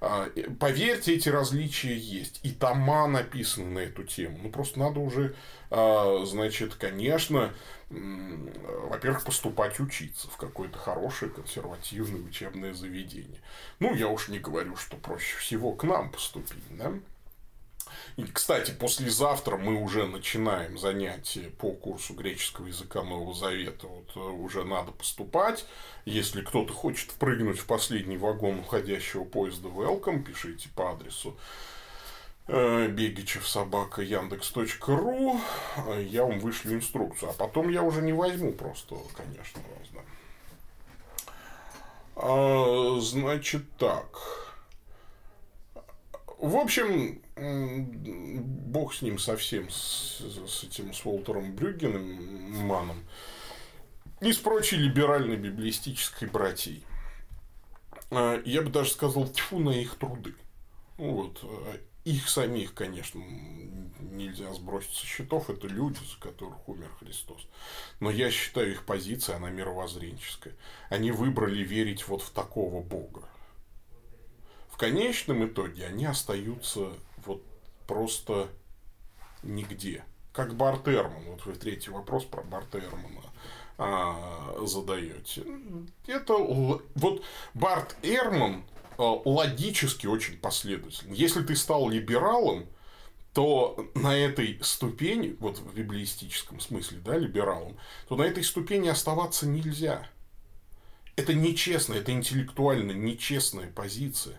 А, 0.00 0.28
поверьте, 0.58 1.14
эти 1.14 1.28
различия 1.28 1.96
есть. 1.96 2.40
И 2.42 2.52
тома 2.52 3.06
написаны 3.06 3.66
на 3.66 3.78
эту 3.80 4.04
тему. 4.04 4.38
Ну, 4.42 4.50
просто 4.50 4.78
надо 4.78 5.00
уже, 5.00 5.34
а, 5.70 6.24
значит, 6.24 6.74
конечно, 6.74 7.52
во-первых, 7.88 9.24
поступать 9.24 9.78
учиться 9.78 10.28
в 10.28 10.36
какое-то 10.36 10.76
хорошее 10.78 11.30
консервативное 11.30 12.20
учебное 12.20 12.74
заведение. 12.74 13.40
Ну, 13.78 13.94
я 13.94 14.08
уж 14.08 14.28
не 14.28 14.38
говорю, 14.38 14.76
что 14.76 14.96
проще 14.96 15.36
всего 15.38 15.72
к 15.72 15.84
нам 15.84 16.10
поступить, 16.10 16.64
да? 16.70 16.92
И, 18.16 18.24
кстати, 18.24 18.70
послезавтра 18.70 19.56
мы 19.56 19.80
уже 19.80 20.06
начинаем 20.06 20.78
занятия 20.78 21.50
по 21.58 21.72
курсу 21.72 22.14
греческого 22.14 22.66
языка 22.66 23.02
Нового 23.02 23.34
Завета. 23.34 23.86
Вот 23.86 24.10
э, 24.16 24.18
уже 24.18 24.64
надо 24.64 24.92
поступать. 24.92 25.66
Если 26.04 26.40
кто-то 26.42 26.72
хочет 26.72 27.10
впрыгнуть 27.10 27.58
в 27.58 27.66
последний 27.66 28.16
вагон 28.16 28.60
уходящего 28.60 29.24
поезда 29.24 29.68
Welcome, 29.68 30.22
пишите 30.22 30.68
по 30.74 30.92
адресу 30.92 31.36
э, 32.48 32.88
бегичев 32.88 33.46
собака 33.46 34.02
яндекс.ру 34.02 35.40
я 36.00 36.24
вам 36.24 36.38
вышлю 36.38 36.74
инструкцию. 36.74 37.30
А 37.30 37.32
потом 37.34 37.68
я 37.68 37.82
уже 37.82 38.00
не 38.02 38.12
возьму 38.12 38.52
просто, 38.52 38.96
конечно, 39.14 39.60
вас, 39.78 39.88
да. 39.92 40.00
А, 42.16 42.98
значит 43.00 43.70
так. 43.76 44.45
В 46.38 46.56
общем, 46.56 47.22
бог 47.36 48.94
с 48.94 49.00
ним 49.00 49.18
совсем, 49.18 49.70
с, 49.70 50.20
с 50.46 50.64
этим, 50.64 50.92
с 50.92 51.04
Уолтером 51.06 51.54
Брюггеном, 51.54 52.66
Маном, 52.66 53.04
и 54.20 54.32
с 54.32 54.36
прочей 54.36 54.76
либеральной 54.76 55.36
библистической 55.36 56.28
братьей. 56.28 56.84
А, 58.10 58.40
я 58.44 58.60
бы 58.60 58.70
даже 58.70 58.90
сказал, 58.90 59.28
тьфу 59.28 59.58
на 59.58 59.70
их 59.70 59.94
труды. 59.96 60.34
Вот. 60.98 61.40
А, 61.42 61.78
их 62.04 62.28
самих, 62.28 62.74
конечно, 62.74 63.22
нельзя 64.00 64.52
сбросить 64.52 64.94
со 64.94 65.06
счетов, 65.06 65.48
это 65.48 65.66
люди, 65.68 65.98
за 65.98 66.20
которых 66.20 66.68
умер 66.68 66.90
Христос. 67.00 67.46
Но 67.98 68.10
я 68.10 68.30
считаю, 68.30 68.72
их 68.72 68.84
позиция, 68.84 69.36
она 69.36 69.48
мировоззренческая. 69.48 70.54
Они 70.90 71.10
выбрали 71.10 71.62
верить 71.62 72.06
вот 72.08 72.20
в 72.20 72.30
такого 72.30 72.82
Бога 72.82 73.26
в 74.76 74.78
конечном 74.78 75.46
итоге 75.46 75.86
они 75.86 76.04
остаются 76.04 76.90
вот 77.24 77.42
просто 77.86 78.48
нигде. 79.42 80.04
Как 80.34 80.54
Барт 80.54 80.86
Эрман, 80.86 81.24
вот 81.30 81.46
вы 81.46 81.54
третий 81.54 81.90
вопрос 81.90 82.26
про 82.26 82.42
Барта 82.42 82.78
Эрмана 82.78 83.22
а, 83.78 84.62
задаете. 84.66 85.46
Это 86.06 86.34
вот 86.34 87.24
Барт 87.54 87.96
Эрман 88.02 88.64
а, 88.98 89.18
логически 89.24 90.06
очень 90.06 90.36
последовательный. 90.36 91.16
Если 91.16 91.42
ты 91.42 91.56
стал 91.56 91.88
либералом, 91.88 92.66
то 93.32 93.90
на 93.94 94.14
этой 94.14 94.58
ступени, 94.62 95.38
вот 95.40 95.56
в 95.56 95.74
библиистическом 95.74 96.60
смысле, 96.60 96.98
да, 96.98 97.16
либералом, 97.16 97.78
то 98.08 98.16
на 98.16 98.24
этой 98.24 98.44
ступени 98.44 98.88
оставаться 98.88 99.46
нельзя. 99.46 100.06
Это 101.16 101.32
нечестно, 101.32 101.94
это 101.94 102.12
интеллектуально 102.12 102.92
нечестная 102.92 103.72
позиция 103.72 104.38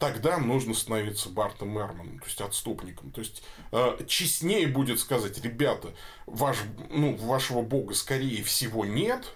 тогда 0.00 0.38
нужно 0.38 0.72
становиться 0.74 1.28
Бартом 1.28 1.78
Эрманом, 1.78 2.18
то 2.18 2.24
есть 2.24 2.40
отступником. 2.40 3.12
То 3.12 3.20
есть 3.20 3.44
э, 3.70 3.98
честнее 4.08 4.66
будет 4.66 4.98
сказать, 4.98 5.38
ребята, 5.44 5.92
ваш, 6.26 6.56
ну, 6.88 7.14
вашего 7.16 7.60
бога 7.60 7.94
скорее 7.94 8.42
всего 8.42 8.84
нет, 8.86 9.34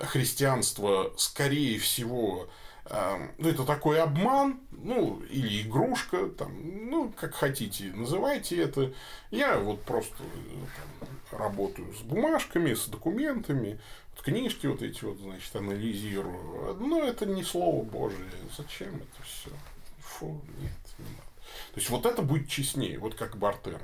христианство 0.00 1.12
скорее 1.16 1.78
всего 1.78 2.48
э, 2.86 3.28
это 3.38 3.64
такой 3.64 4.02
обман, 4.02 4.58
ну, 4.72 5.22
или 5.30 5.62
игрушка, 5.62 6.26
там, 6.26 6.90
ну, 6.90 7.12
как 7.16 7.34
хотите, 7.34 7.92
называйте 7.94 8.60
это. 8.60 8.92
Я 9.30 9.58
вот 9.58 9.80
просто 9.82 10.16
там, 10.18 11.38
работаю 11.38 11.94
с 11.94 12.00
бумажками, 12.00 12.74
с 12.74 12.86
документами, 12.86 13.78
книжки 14.22 14.66
вот 14.66 14.82
эти 14.82 15.04
вот, 15.04 15.18
значит, 15.18 15.54
анализирую. 15.54 16.74
Но 16.80 17.02
это 17.02 17.26
не 17.26 17.42
слово 17.42 17.84
Божие. 17.84 18.30
Зачем 18.56 18.96
это 18.96 19.22
все? 19.22 19.50
Фу, 20.00 20.40
нет, 20.60 20.72
не 20.98 21.04
надо. 21.04 21.28
То 21.72 21.80
есть, 21.80 21.90
вот 21.90 22.06
это 22.06 22.22
будет 22.22 22.48
честнее, 22.48 22.98
вот 22.98 23.14
как 23.14 23.36
Бартерн. 23.36 23.80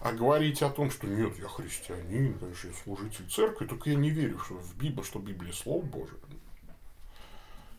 А 0.00 0.12
говорить 0.12 0.62
о 0.62 0.70
том, 0.70 0.90
что 0.90 1.06
нет, 1.06 1.38
я 1.38 1.46
христианин, 1.46 2.36
конечно, 2.38 2.68
я 2.68 2.74
служитель 2.74 3.28
церкви, 3.30 3.66
только 3.66 3.90
я 3.90 3.96
не 3.96 4.10
верю 4.10 4.38
что 4.40 4.54
в 4.54 4.76
Библию, 4.76 5.04
что 5.04 5.20
Библия 5.20 5.52
Слово 5.52 5.82
Божие. 5.82 6.18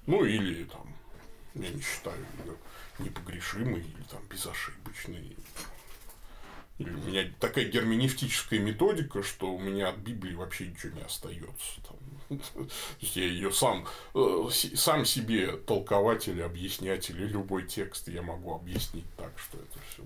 Ну, 0.06 0.23
или 0.23 0.63
там, 0.63 0.88
я 1.53 1.69
не 1.69 1.82
считаю 1.82 2.17
ее 2.45 2.56
непогрешимой, 2.99 3.82
или 3.82 4.03
там 4.10 4.21
безошибочной. 4.29 5.36
Или 6.80 6.90
у 6.90 6.98
меня 6.98 7.32
такая 7.40 7.66
герменевтическая 7.66 8.60
методика, 8.60 9.22
что 9.22 9.54
у 9.54 9.60
меня 9.60 9.90
от 9.90 9.98
Библии 9.98 10.34
вообще 10.34 10.68
ничего 10.68 10.98
не 10.98 11.02
остается. 11.02 11.82
Там. 11.88 12.40
То 12.54 12.68
есть 13.00 13.16
я 13.16 13.26
ее 13.26 13.52
сам, 13.52 13.88
э, 14.16 14.50
сам 14.52 15.06
себе 15.06 15.58
толкователь, 15.58 16.42
объяснятель, 16.42 17.22
и 17.22 17.28
любой 17.28 17.68
текст 17.68 18.08
я 18.08 18.22
могу 18.22 18.56
объяснить 18.56 19.06
так, 19.16 19.32
что 19.38 19.58
это 19.58 19.80
все 19.90 20.04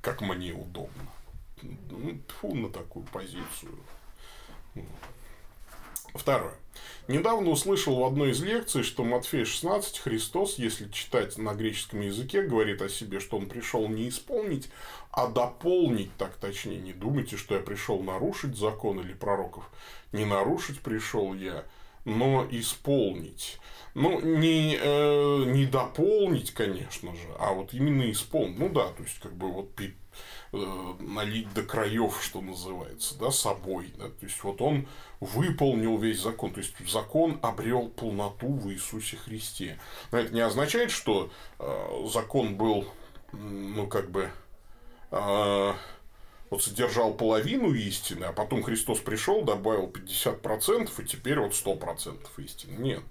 как 0.00 0.20
мне 0.20 0.52
удобно. 0.52 1.06
Ну, 1.62 2.20
фу 2.40 2.54
на 2.54 2.70
такую 2.70 3.04
позицию. 3.06 3.78
Второе. 6.14 6.54
Недавно 7.08 7.50
услышал 7.50 7.96
в 7.96 8.04
одной 8.04 8.30
из 8.30 8.42
лекций, 8.42 8.84
что 8.84 9.02
Матфея 9.02 9.44
16 9.44 9.98
Христос, 9.98 10.58
если 10.58 10.88
читать 10.90 11.36
на 11.38 11.54
греческом 11.54 12.02
языке, 12.02 12.42
говорит 12.42 12.82
о 12.82 12.88
себе, 12.88 13.18
что 13.18 13.36
он 13.36 13.48
пришел 13.48 13.88
не 13.88 14.08
исполнить, 14.08 14.70
а 15.10 15.26
дополнить, 15.26 16.14
так 16.16 16.36
точнее. 16.36 16.78
Не 16.78 16.92
думайте, 16.92 17.36
что 17.36 17.54
я 17.54 17.60
пришел 17.60 18.00
нарушить 18.02 18.56
закон 18.56 19.00
или 19.00 19.12
пророков. 19.12 19.68
Не 20.12 20.24
нарушить 20.24 20.80
пришел 20.80 21.34
я, 21.34 21.64
но 22.04 22.46
исполнить. 22.50 23.58
Ну, 23.94 24.20
не, 24.20 24.78
э, 24.80 25.44
не 25.46 25.66
дополнить, 25.66 26.52
конечно 26.52 27.12
же, 27.12 27.28
а 27.40 27.52
вот 27.52 27.74
именно 27.74 28.08
исполнить. 28.10 28.58
Ну 28.58 28.68
да, 28.68 28.86
то 28.88 29.02
есть, 29.02 29.18
как 29.18 29.34
бы 29.34 29.50
вот 29.52 29.74
налить 30.52 31.52
до 31.54 31.62
краев, 31.62 32.20
что 32.22 32.40
называется, 32.40 33.16
да, 33.18 33.30
собой. 33.30 33.92
Да? 33.96 34.06
То 34.08 34.26
есть, 34.26 34.42
вот 34.42 34.60
он 34.60 34.88
выполнил 35.20 35.96
весь 35.98 36.20
закон. 36.20 36.52
То 36.52 36.60
есть, 36.60 36.74
закон 36.88 37.38
обрел 37.42 37.88
полноту 37.88 38.48
в 38.48 38.70
Иисусе 38.70 39.16
Христе. 39.16 39.78
Но 40.10 40.18
это 40.18 40.34
не 40.34 40.40
означает, 40.40 40.90
что 40.90 41.30
э, 41.58 42.06
закон 42.12 42.56
был, 42.56 42.86
ну, 43.32 43.86
как 43.86 44.10
бы, 44.10 44.30
э, 45.12 45.72
вот 46.50 46.62
содержал 46.64 47.14
половину 47.14 47.72
истины, 47.72 48.24
а 48.24 48.32
потом 48.32 48.64
Христос 48.64 48.98
пришел, 48.98 49.42
добавил 49.42 49.86
50%, 49.86 50.90
и 51.00 51.06
теперь 51.06 51.38
вот 51.38 51.52
100% 51.52 52.18
истины. 52.38 52.72
Нет. 52.76 53.02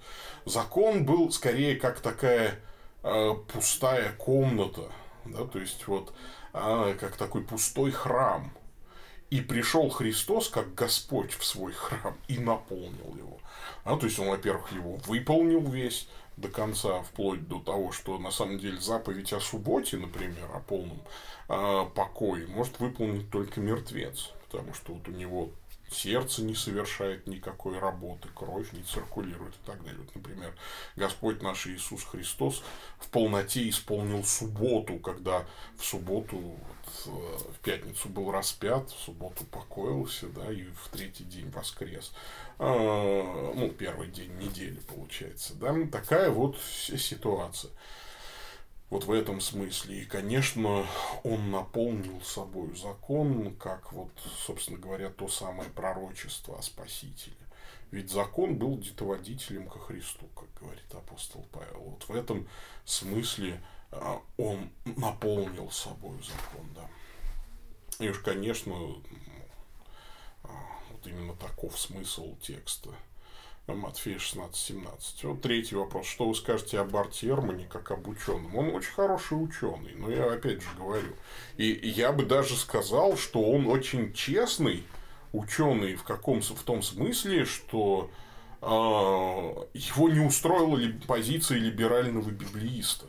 Закон 0.45 1.06
был 1.06 1.32
скорее 1.32 1.78
как 1.78 2.02
такая 2.02 2.60
э, 3.04 3.34
пустая 3.47 4.12
комната, 4.17 4.91
да, 5.23 5.45
то 5.45 5.60
есть 5.60 5.88
вот 5.88 6.10
э, 6.10 6.13
как 6.52 7.18
такой 7.18 7.44
пустой 7.44 7.92
храм. 7.92 8.52
И 9.30 9.42
пришел 9.42 9.90
Христос 9.90 10.50
как 10.50 10.74
Господь 10.74 11.34
в 11.34 11.46
свой 11.46 11.72
храм 11.72 12.18
и 12.28 12.40
наполнил 12.40 13.16
его. 13.16 13.40
А, 13.84 13.96
то 13.96 14.08
есть 14.08 14.18
он, 14.18 14.30
во-первых, 14.30 14.72
его 14.72 14.96
выполнил 15.06 15.62
весь, 15.70 16.08
до 16.40 16.48
конца, 16.48 17.02
вплоть 17.02 17.48
до 17.48 17.60
того, 17.60 17.92
что 17.92 18.18
на 18.18 18.32
самом 18.32 18.60
деле 18.60 18.80
заповедь 18.80 19.34
о 19.34 19.40
субботе, 19.40 19.98
например, 19.98 20.50
о 20.54 20.60
полном 20.60 21.00
э, 21.50 21.86
покое, 21.94 22.48
может 22.48 22.80
выполнить 22.80 23.30
только 23.30 23.60
мертвец, 23.60 24.32
потому 24.46 24.74
что 24.74 24.94
вот 24.94 25.08
у 25.08 25.12
него 25.12 25.50
сердце 25.91 26.43
не 26.43 26.56
совершает 26.56 27.28
никакой 27.28 27.80
работы, 27.80 28.30
кровь 28.34 28.71
не 28.73 28.84
циркулирует 28.84 29.54
и 29.56 29.65
так 29.65 29.84
далее. 29.84 29.99
Вот, 29.99 30.15
например, 30.15 30.54
Господь 30.95 31.41
наш 31.41 31.67
Иисус 31.67 32.04
Христос 32.04 32.63
в 32.99 33.10
полноте 33.10 33.67
исполнил 33.69 34.23
субботу, 34.23 34.97
когда 34.97 35.45
в 35.78 35.84
субботу, 35.84 36.38
вот, 36.38 37.06
э, 37.06 37.52
в 37.54 37.60
пятницу 37.60 38.10
был 38.10 38.32
распят, 38.32 38.89
в 38.89 38.99
субботу 38.99 39.45
покоился, 39.45 40.28
да, 40.28 40.52
и 40.52 40.63
в 40.63 40.89
третий 40.91 41.23
день 41.23 41.49
воскрес. 41.49 42.12
А, 42.58 43.54
ну, 43.56 43.69
первый 43.69 44.10
день 44.10 44.36
недели, 44.38 44.80
получается, 44.80 45.54
да, 45.56 45.75
такая 45.91 46.30
вот 46.30 46.58
ситуация. 46.60 47.71
Вот 48.89 49.04
в 49.04 49.12
этом 49.12 49.39
смысле. 49.39 50.02
И, 50.02 50.06
конечно, 50.06 50.86
он 51.23 51.52
наполнил 51.52 52.19
собой 52.21 52.75
закон, 52.75 53.56
как 53.56 53.93
вот, 53.93 54.12
собственно 54.45 54.80
говоря, 54.80 55.10
то 55.10 55.28
самое 55.28 55.69
пророчество 55.69 56.58
о 56.58 56.62
Спасителе. 56.62 57.36
Ведь 57.91 58.10
закон 58.10 58.58
был 58.58 58.78
детоводителем 58.78 59.67
ко 59.67 59.80
Христу, 59.80 60.28
как 60.36 60.47
говорит 60.60 60.93
апостол 60.93 61.45
Павел. 61.52 61.82
Вот 61.82 62.04
в 62.08 62.15
этом 62.15 62.47
смысле 62.86 63.62
а, 63.91 64.21
он 64.38 64.69
наполнил 64.86 65.69
собой 65.71 66.17
закон, 66.23 66.67
да. 66.75 66.89
И 68.04 68.10
уж, 68.10 68.19
конечно, 68.19 68.73
а, 70.43 70.49
вот 70.91 71.06
именно 71.06 71.36
таков 71.36 71.80
смысл 71.80 72.36
текста– 72.39 72.91
Матфея 73.75 74.17
16-17. 74.17 74.88
Вот 75.23 75.41
третий 75.41 75.75
вопрос. 75.75 76.08
Что 76.08 76.27
вы 76.27 76.36
скажете 76.36 76.79
об 76.79 76.95
Арте 76.95 77.27
Эрмане 77.27 77.67
как 77.71 77.91
об 77.91 78.08
ученом? 78.08 78.55
Он 78.55 78.69
очень 78.75 78.91
хороший 78.91 79.34
ученый, 79.34 79.93
но 79.95 80.10
я 80.10 80.32
опять 80.32 80.62
же 80.62 80.69
говорю. 80.77 81.13
И 81.58 81.65
я 81.65 82.12
бы 82.12 82.25
даже 82.25 82.55
сказал, 82.55 83.17
что 83.17 83.41
он 83.41 83.67
очень 83.67 84.13
честный 84.13 84.84
ученый 85.34 85.95
в, 85.95 86.03
каком, 86.03 86.41
в 86.41 86.63
том 86.63 86.82
смысле, 86.82 87.45
что 87.45 88.10
э, 88.62 88.65
его 88.67 90.10
не 90.10 90.19
устроила 90.19 90.77
ли 90.77 90.93
позиция 91.08 91.60
либерального 91.60 92.29
библеиста. 92.29 93.05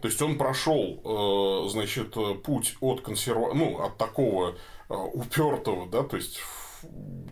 То 0.00 0.08
есть 0.08 0.20
он 0.22 0.38
прошел, 0.38 1.00
э, 1.04 1.68
значит, 1.70 2.14
путь 2.44 2.76
от 2.80 3.00
консерва... 3.00 3.54
ну, 3.54 3.80
от 3.82 3.96
такого 3.96 4.54
э, 4.88 4.94
упертого, 4.94 5.86
да, 5.88 6.02
то 6.02 6.16
есть 6.16 6.38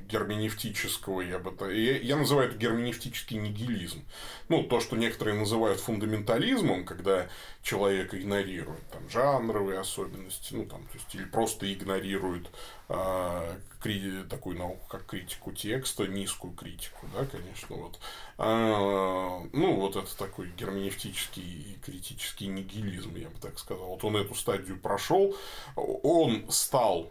герменевтического, 0.08 1.20
я 1.20 1.38
бы 1.38 1.50
то 1.50 1.68
я, 1.70 2.16
называю 2.16 2.48
это 2.48 2.58
герменевтический 2.58 3.36
нигилизм. 3.38 4.04
Ну, 4.48 4.62
то, 4.62 4.80
что 4.80 4.96
некоторые 4.96 5.36
называют 5.36 5.80
фундаментализмом, 5.80 6.84
когда 6.84 7.28
человек 7.62 8.14
игнорирует 8.14 8.82
там, 8.90 9.08
жанровые 9.08 9.80
особенности, 9.80 10.54
ну, 10.54 10.66
там, 10.66 10.82
то 10.86 10.94
есть, 10.94 11.14
или 11.14 11.24
просто 11.24 11.72
игнорирует 11.72 12.50
э, 12.88 13.58
кри, 13.80 14.22
такую 14.28 14.58
науку, 14.58 14.86
как 14.88 15.06
критику 15.06 15.52
текста, 15.52 16.06
низкую 16.06 16.54
критику, 16.54 17.06
да, 17.14 17.24
конечно, 17.24 17.76
вот. 17.76 17.98
Э, 18.38 19.48
ну, 19.52 19.76
вот 19.76 19.96
это 19.96 20.16
такой 20.16 20.50
герменевтический 20.56 21.42
и 21.42 21.78
критический 21.84 22.48
нигилизм, 22.48 23.16
я 23.16 23.28
бы 23.28 23.38
так 23.40 23.58
сказал. 23.58 23.86
Вот 23.86 24.04
он 24.04 24.16
эту 24.16 24.34
стадию 24.34 24.78
прошел, 24.78 25.36
он 25.76 26.50
стал 26.50 27.10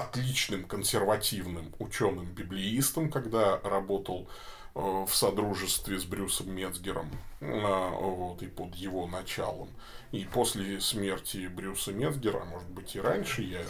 отличным 0.00 0.64
консервативным 0.64 1.74
ученым-библеистом, 1.78 3.10
когда 3.10 3.60
работал 3.62 4.28
э, 4.74 4.80
в 4.80 5.14
содружестве 5.14 5.98
с 5.98 6.04
Брюсом 6.04 6.52
Мецгером 6.54 7.10
э, 7.40 7.90
вот, 8.00 8.42
и 8.42 8.46
под 8.46 8.74
его 8.74 9.06
началом. 9.06 9.68
И 10.12 10.24
после 10.24 10.80
смерти 10.80 11.48
Брюса 11.48 11.92
Мецгера, 11.92 12.44
может 12.44 12.68
быть 12.70 12.96
и 12.96 13.00
раньше, 13.00 13.42
я 13.42 13.60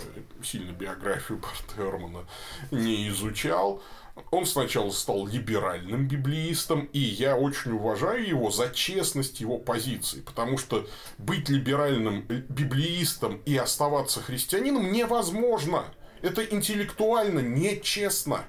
сильно 0.42 0.72
биографию 0.72 1.38
Барта 1.38 1.82
Эрмана 1.82 2.26
не 2.70 3.08
изучал, 3.08 3.82
он 4.30 4.46
сначала 4.46 4.90
стал 4.90 5.26
либеральным 5.26 6.08
библеистом, 6.08 6.88
и 6.92 6.98
я 6.98 7.36
очень 7.36 7.72
уважаю 7.72 8.26
его 8.26 8.50
за 8.50 8.68
честность 8.70 9.40
его 9.40 9.58
позиции, 9.58 10.20
потому 10.20 10.58
что 10.58 10.86
быть 11.18 11.48
либеральным 11.48 12.22
библеистом 12.22 13.40
и 13.44 13.56
оставаться 13.56 14.20
христианином 14.20 14.92
невозможно– 14.92 15.84
это 16.22 16.44
интеллектуально 16.44 17.40
нечестно. 17.40 18.44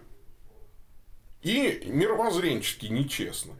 И 1.42 1.84
мировоззренчески 1.86 2.88
нечестно. 2.88 3.54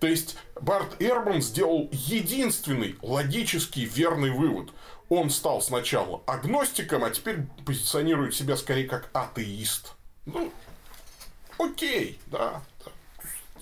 То 0.00 0.06
есть 0.06 0.36
Барт 0.60 1.00
Эрбан 1.00 1.40
сделал 1.40 1.88
единственный 1.92 2.96
логический 3.02 3.86
верный 3.86 4.30
вывод. 4.30 4.70
Он 5.08 5.30
стал 5.30 5.62
сначала 5.62 6.22
агностиком, 6.26 7.04
а 7.04 7.10
теперь 7.10 7.38
позиционирует 7.64 8.34
себя 8.34 8.56
скорее 8.56 8.86
как 8.86 9.10
атеист. 9.12 9.94
Ну, 10.26 10.52
окей, 11.58 12.18
да. 12.26 12.62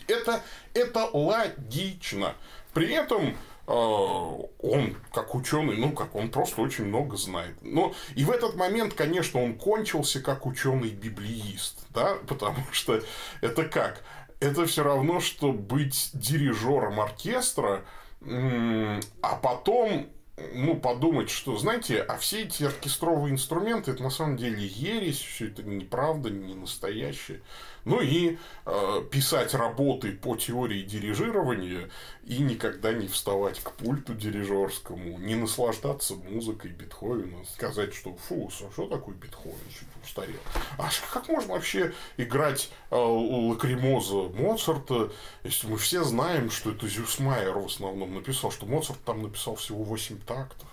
Это, 0.09 0.43
это 0.75 1.09
логично. 1.13 2.35
При 2.75 2.91
этом 2.93 3.37
он 3.67 4.97
как 5.13 5.35
ученый, 5.35 5.77
ну 5.77 5.93
как 5.93 6.15
он 6.15 6.31
просто 6.31 6.61
очень 6.63 6.87
много 6.87 7.17
знает. 7.17 7.57
Но 7.63 7.95
и 8.15 8.25
в 8.25 8.31
этот 8.31 8.57
момент, 8.57 8.95
конечно, 8.95 9.43
он 9.43 9.55
кончился 9.55 10.21
как 10.21 10.47
ученый 10.47 10.91
библеист, 10.91 11.87
да, 11.91 12.17
потому 12.29 12.65
что 12.73 13.01
это 13.41 13.65
как? 13.65 14.03
Это 14.41 14.67
все 14.67 14.83
равно, 14.83 15.21
что 15.21 15.53
быть 15.53 16.11
дирижером 16.15 17.01
оркестра, 17.01 17.85
а 18.21 19.37
потом 19.41 20.09
ну, 20.55 20.77
подумать, 20.77 21.31
что, 21.31 21.57
знаете, 21.57 22.01
а 22.01 22.17
все 22.17 22.43
эти 22.43 22.65
оркестровые 22.65 23.33
инструменты, 23.33 23.93
это 23.93 24.03
на 24.03 24.11
самом 24.11 24.37
деле 24.37 24.65
ересь, 24.65 25.21
все 25.21 25.49
это 25.49 25.63
неправда, 25.63 26.31
не 26.31 26.55
настоящее. 26.55 27.43
Ну 27.85 28.01
и 28.01 28.39
э, 28.65 29.03
писать 29.11 29.55
работы 29.55 30.13
по 30.13 30.37
теории 30.37 30.83
дирижирования 30.83 31.91
и 32.25 32.39
никогда 32.39 32.93
не 32.93 33.09
вставать 33.09 33.61
к 33.61 33.73
пульту 33.73 34.15
дирижерскому, 34.15 35.19
не 35.19 35.35
наслаждаться 35.35 36.15
музыкой 36.15 36.71
Бетховена, 36.71 37.45
сказать, 37.45 37.93
что 37.93 38.15
фу, 38.15 38.51
что 38.51 38.87
такое 38.87 39.17
Бетховен, 39.17 39.57
чуть 39.69 39.89
устарел. 40.05 40.39
А 40.79 40.89
как 41.13 41.29
можно 41.29 41.55
вообще 41.55 41.93
играть 42.17 42.71
э, 42.91 42.97
лакримоза 42.97 44.29
Моцарта, 44.29 45.13
если 45.43 45.67
мы 45.67 45.77
все 45.77 46.05
знаем, 46.05 46.51
что 46.51 46.71
это 46.71 46.87
Зюсмайер 46.87 47.59
в 47.59 47.67
основном 47.67 48.15
написал, 48.15 48.53
что 48.53 48.67
Моцарт 48.67 49.03
там 49.05 49.23
написал 49.23 49.57
всего 49.57 49.83
8 49.83 50.21
тактов. 50.21 50.69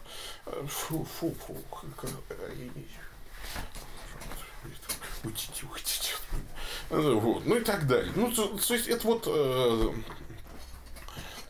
Э, 0.46 0.64
фу, 0.68 1.06
фу, 1.20 1.34
фу. 1.48 1.58
Уйдите, 5.24 5.66
уйдите. 5.66 6.14
Вот. 6.90 7.46
Ну 7.46 7.58
и 7.58 7.62
так 7.62 7.88
далее. 7.88 8.12
Ну, 8.16 8.32
то, 8.32 8.48
то 8.48 8.74
есть, 8.74 8.88
это 8.88 9.06
вот... 9.06 9.24
Э, 9.28 9.94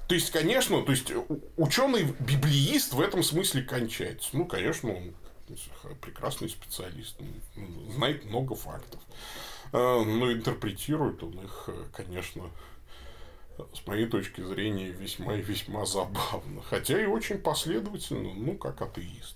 то 0.07 0.15
есть, 0.15 0.31
конечно, 0.31 0.81
то 0.81 0.91
есть, 0.91 1.11
ученый 1.55 2.03
библеист 2.19 2.93
в 2.93 3.01
этом 3.01 3.23
смысле 3.23 3.61
кончается. 3.61 4.29
Ну, 4.33 4.45
конечно, 4.45 4.93
он 4.93 5.13
прекрасный 6.01 6.49
специалист, 6.49 7.17
знает 7.93 8.25
много 8.25 8.55
фактов. 8.55 8.99
Э, 9.71 10.03
но 10.03 10.31
интерпретирует 10.31 11.23
он 11.23 11.39
их, 11.39 11.69
конечно, 11.93 12.49
с 13.73 13.85
моей 13.87 14.07
точки 14.07 14.41
зрения, 14.41 14.89
весьма 14.89 15.35
и 15.35 15.41
весьма 15.41 15.85
забавно. 15.85 16.61
Хотя 16.63 17.01
и 17.01 17.05
очень 17.05 17.37
последовательно, 17.37 18.33
ну, 18.33 18.55
как 18.57 18.81
атеист. 18.81 19.35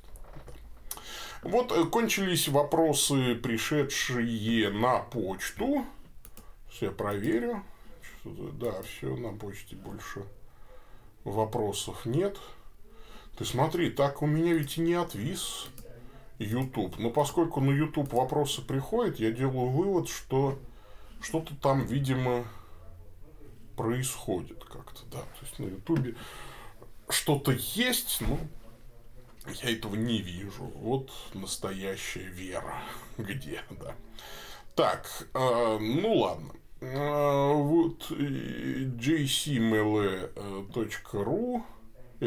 Вот 1.43 1.71
э, 1.71 1.85
кончились 1.85 2.47
вопросы, 2.47 3.35
пришедшие 3.35 4.69
на 4.69 4.99
почту. 4.99 5.85
Все 6.69 6.91
проверю. 6.91 7.63
Да, 8.23 8.81
все 8.83 9.15
на 9.15 9.37
почте 9.37 9.75
больше 9.75 10.23
вопросов 11.23 12.05
нет. 12.05 12.37
Ты 13.37 13.45
смотри, 13.45 13.89
так 13.89 14.21
у 14.21 14.25
меня 14.25 14.53
ведь 14.53 14.77
и 14.77 14.81
не 14.81 14.93
отвис 14.93 15.67
YouTube. 16.39 16.97
Но 16.97 17.09
поскольку 17.09 17.59
на 17.59 17.71
YouTube 17.71 18.13
вопросы 18.13 18.61
приходят, 18.61 19.19
я 19.19 19.31
делаю 19.31 19.69
вывод, 19.69 20.07
что 20.07 20.57
что-то 21.21 21.55
там, 21.55 21.85
видимо, 21.85 22.45
происходит 23.75 24.63
как-то, 24.63 25.01
да. 25.11 25.19
То 25.19 25.45
есть 25.45 25.59
на 25.59 25.65
YouTube 25.65 26.17
что-то 27.09 27.51
есть, 27.51 28.21
но 28.21 28.39
я 29.47 29.71
этого 29.71 29.95
не 29.95 30.21
вижу. 30.21 30.71
Вот 30.75 31.11
настоящая 31.33 32.25
вера. 32.25 32.75
Где, 33.17 33.61
да. 33.69 33.95
Так, 34.75 35.27
э, 35.33 35.77
ну 35.79 36.13
ладно. 36.15 36.53
Э, 36.81 37.53
вот 37.53 38.11
jcmle.ru 38.11 39.23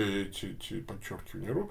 эти, 0.00 0.46
эти 0.46 0.80
подчеркивания 0.80 1.52
РУ 1.52 1.70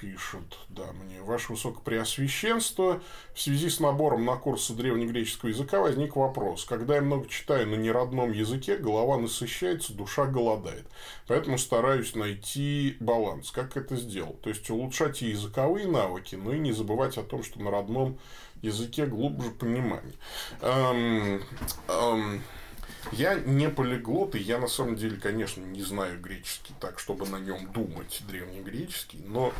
пишут, 0.00 0.58
да, 0.68 0.92
мне, 0.92 1.20
Ваше 1.22 1.52
Высокопреосвященство, 1.52 3.02
в 3.34 3.40
связи 3.40 3.68
с 3.68 3.80
набором 3.80 4.24
на 4.24 4.36
курсы 4.36 4.74
древнегреческого 4.74 5.50
языка 5.50 5.80
возник 5.80 6.16
вопрос. 6.16 6.64
Когда 6.64 6.96
я 6.96 7.02
много 7.02 7.28
читаю 7.28 7.68
на 7.68 7.74
неродном 7.74 8.32
языке, 8.32 8.76
голова 8.76 9.18
насыщается, 9.18 9.92
душа 9.92 10.26
голодает. 10.26 10.86
Поэтому 11.26 11.58
стараюсь 11.58 12.14
найти 12.14 12.96
баланс. 13.00 13.50
Как 13.50 13.76
это 13.76 13.96
сделать? 13.96 14.40
То 14.42 14.50
есть, 14.50 14.68
улучшать 14.70 15.22
и 15.22 15.30
языковые 15.30 15.86
навыки, 15.86 16.36
но 16.36 16.52
и 16.52 16.58
не 16.58 16.72
забывать 16.72 17.18
о 17.18 17.22
том, 17.22 17.42
что 17.42 17.60
на 17.60 17.70
родном 17.70 18.18
языке 18.62 19.06
глубже 19.06 19.50
понимание. 19.50 20.14
Эм, 20.60 21.42
эм, 21.88 22.42
я 23.12 23.34
не 23.34 23.68
полиглот, 23.68 24.34
и 24.34 24.38
я 24.38 24.58
на 24.58 24.68
самом 24.68 24.96
деле, 24.96 25.16
конечно, 25.16 25.62
не 25.62 25.82
знаю 25.82 26.20
греческий 26.20 26.74
так, 26.80 26.98
чтобы 26.98 27.26
на 27.28 27.36
нем 27.36 27.72
думать 27.72 28.22
древнегреческий, 28.28 29.20
но 29.24 29.52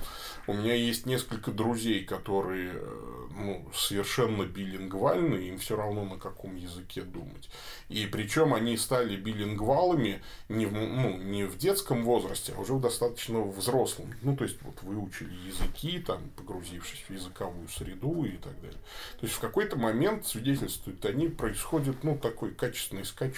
у 0.47 0.55
меня 0.55 0.75
есть 0.75 1.07
несколько 1.07 1.51
друзей, 1.51 2.05
которые 2.05 2.73
э, 2.75 3.27
ну, 3.37 3.69
совершенно 3.75 4.45
билингвальны, 4.45 5.37
им 5.37 5.59
все 5.59 5.77
равно 5.77 6.05
на 6.05 6.19
каком 6.19 6.57
языке 6.57 7.03
думать. 7.03 7.49
И 7.89 8.07
причем 8.07 8.55
они 8.55 8.77
стали 8.77 9.17
билингвалами 9.17 10.23
не 10.49 10.67
в, 10.67 10.73
ну, 10.73 11.17
не 11.17 11.45
в 11.45 11.57
детском 11.57 12.05
возрасте, 12.05 12.53
а 12.57 12.61
уже 12.61 12.75
в 12.75 12.81
достаточно 12.81 13.43
взрослом. 13.43 14.13
Ну, 14.23 14.37
то 14.37 14.45
есть, 14.45 14.61
вот 14.63 14.83
выучили 14.83 15.35
языки, 15.47 15.99
там, 16.01 16.31
погрузившись 16.37 17.05
в 17.09 17.13
языковую 17.13 17.69
среду 17.69 18.25
и 18.25 18.37
так 18.37 18.59
далее. 18.61 18.81
То 19.21 19.27
есть, 19.27 19.35
в 19.35 19.41
какой-то 19.41 19.77
момент, 19.77 20.27
свидетельствуют 20.27 21.05
они, 21.05 21.29
происходит, 21.29 22.03
ну, 22.03 22.19
такой 22.19 22.53
качественный 22.53 23.05
скачок, 23.05 23.36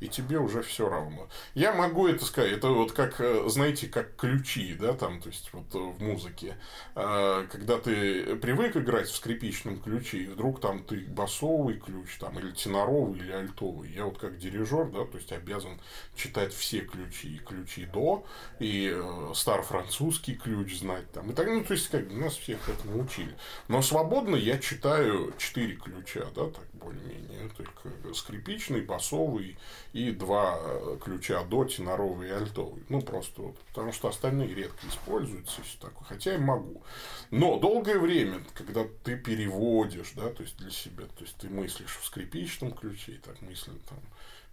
и 0.00 0.08
тебе 0.08 0.38
уже 0.38 0.62
все 0.62 0.88
равно. 0.88 1.28
Я 1.54 1.72
могу 1.72 2.08
это 2.08 2.24
сказать, 2.24 2.52
это 2.52 2.68
вот 2.68 2.92
как, 2.92 3.20
э, 3.20 3.44
знаете, 3.48 3.86
как 3.86 4.16
ключи, 4.16 4.74
да, 4.74 4.94
там, 4.94 5.20
то 5.20 5.28
есть, 5.28 5.50
вот 5.52 5.72
в 5.72 6.02
музыке. 6.02 6.56
А, 6.94 7.46
когда 7.46 7.78
ты 7.78 8.36
привык 8.36 8.76
играть 8.76 9.08
в 9.08 9.14
скрипичном 9.14 9.80
ключе, 9.80 10.18
и 10.18 10.26
вдруг 10.26 10.60
там 10.60 10.82
ты 10.82 11.00
басовый 11.00 11.78
ключ, 11.78 12.16
там, 12.18 12.38
или 12.38 12.50
теноровый, 12.50 13.20
или 13.20 13.32
альтовый. 13.32 13.90
Я 13.92 14.06
вот 14.06 14.18
как 14.18 14.38
дирижер, 14.38 14.86
да, 14.86 15.04
то 15.04 15.18
есть, 15.18 15.32
обязан 15.32 15.78
читать 16.16 16.54
все 16.54 16.80
ключи, 16.80 17.36
и 17.36 17.38
ключи 17.38 17.84
до, 17.84 18.24
и 18.58 18.90
э, 18.94 19.32
старо-французский 19.34 20.34
ключ 20.34 20.78
знать, 20.78 21.10
там, 21.12 21.30
и 21.30 21.34
так, 21.34 21.46
ну, 21.46 21.62
то 21.62 21.74
есть, 21.74 21.88
как 21.88 22.10
нас 22.10 22.36
всех 22.36 22.68
этому 22.68 23.02
учили. 23.02 23.36
Но 23.68 23.82
свободно 23.82 24.36
я 24.36 24.58
читаю 24.58 25.34
четыре 25.36 25.76
ключа, 25.76 26.24
да, 26.34 26.46
так, 26.46 26.64
более-менее, 26.80 27.50
только 27.56 28.14
скрипичный, 28.14 28.80
басовый 28.80 29.56
и 29.92 30.10
два 30.10 30.58
э, 30.60 30.98
ключа 31.02 31.44
до, 31.44 31.64
теноровый 31.64 32.28
и 32.28 32.32
альтовый. 32.32 32.82
Ну, 32.88 33.00
просто 33.02 33.42
вот, 33.42 33.58
потому 33.68 33.92
что 33.92 34.08
остальные 34.08 34.54
редко 34.54 34.86
используются, 34.88 35.62
все 35.62 35.78
такое. 35.80 36.06
хотя 36.08 36.34
и 36.34 36.38
могу. 36.38 36.82
Но 37.30 37.58
долгое 37.58 37.98
время, 37.98 38.42
когда 38.54 38.86
ты 39.04 39.16
переводишь, 39.16 40.12
да, 40.16 40.30
то 40.30 40.42
есть 40.42 40.56
для 40.58 40.70
себя, 40.70 41.04
то 41.04 41.24
есть 41.24 41.36
ты 41.36 41.48
мыслишь 41.48 41.96
в 41.96 42.04
скрипичном 42.06 42.72
ключе, 42.72 43.12
и 43.12 43.18
так 43.18 43.40
мысленно 43.42 43.78
там 43.88 43.98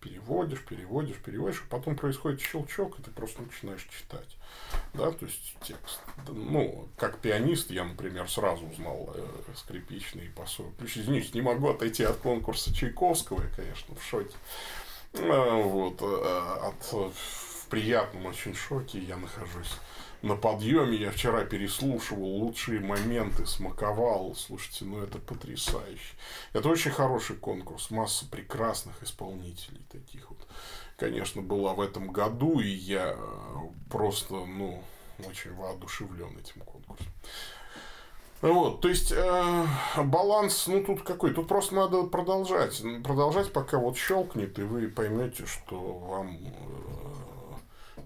переводишь, 0.01 0.63
переводишь, 0.63 1.17
переводишь, 1.17 1.63
а 1.67 1.71
потом 1.71 1.95
происходит 1.95 2.41
щелчок, 2.41 2.99
и 2.99 3.03
ты 3.03 3.11
просто 3.11 3.41
начинаешь 3.41 3.87
читать. 3.89 4.37
Да, 4.93 5.11
то 5.11 5.25
есть 5.25 5.55
текст. 5.61 5.99
Ну, 6.27 6.87
как 6.97 7.19
пианист, 7.19 7.71
я, 7.71 7.83
например, 7.83 8.29
сразу 8.29 8.65
узнал 8.65 9.13
э, 9.15 9.25
скрипичный 9.55 10.25
и 10.25 10.29
басовый 10.29 10.73
ключ. 10.77 10.97
Извините, 10.97 11.31
не 11.33 11.41
могу 11.41 11.69
отойти 11.69 12.03
от 12.03 12.17
конкурса 12.17 12.73
Чайковского, 12.73 13.41
я, 13.43 13.49
конечно, 13.49 13.95
в 13.95 14.03
шоке. 14.03 14.35
А, 15.13 15.61
вот, 15.61 16.01
э, 16.01 16.67
от, 16.67 16.83
в 16.93 17.67
приятном 17.69 18.25
очень 18.27 18.55
шоке 18.55 18.99
я 18.99 19.17
нахожусь 19.17 19.73
на 20.21 20.35
подъеме. 20.35 20.95
Я 20.95 21.11
вчера 21.11 21.43
переслушивал 21.43 22.25
лучшие 22.25 22.79
моменты, 22.79 23.45
смаковал. 23.45 24.35
Слушайте, 24.35 24.85
ну 24.85 25.01
это 25.01 25.19
потрясающе. 25.19 26.15
Это 26.53 26.69
очень 26.69 26.91
хороший 26.91 27.35
конкурс. 27.35 27.91
Масса 27.91 28.25
прекрасных 28.29 29.03
исполнителей 29.03 29.81
таких 29.91 30.29
вот. 30.29 30.39
Конечно, 30.97 31.43
была 31.43 31.73
в 31.73 31.81
этом 31.81 32.11
году, 32.11 32.59
и 32.59 32.67
я 32.67 33.15
э, 33.15 33.17
просто, 33.91 34.33
ну, 34.33 34.81
очень 35.19 35.53
воодушевлен 35.53 36.35
этим 36.39 36.61
конкурсом. 36.61 37.07
Вот, 38.41 38.81
то 38.81 38.89
есть 38.89 39.11
э, 39.11 39.65
баланс, 39.97 40.67
ну 40.67 40.83
тут 40.83 41.01
какой, 41.01 41.33
тут 41.33 41.47
просто 41.47 41.73
надо 41.73 42.03
продолжать, 42.03 42.83
продолжать, 43.03 43.51
пока 43.51 43.79
вот 43.79 43.97
щелкнет, 43.97 44.59
и 44.59 44.61
вы 44.61 44.89
поймете, 44.89 45.47
что 45.47 45.75
вам 45.75 46.37
э, 46.45 47.36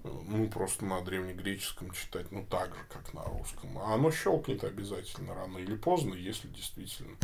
ну 0.03 0.49
просто 0.49 0.85
на 0.85 1.01
древнегреческом 1.01 1.91
читать, 1.91 2.31
ну 2.31 2.45
так 2.45 2.75
же, 2.75 2.81
как 2.89 3.13
на 3.13 3.23
русском. 3.23 3.77
А 3.79 3.93
оно 3.93 4.11
щелкнет 4.11 4.63
обязательно 4.63 5.33
рано 5.33 5.57
или 5.57 5.75
поздно, 5.75 6.13
если 6.15 6.47
действительно 6.47 7.15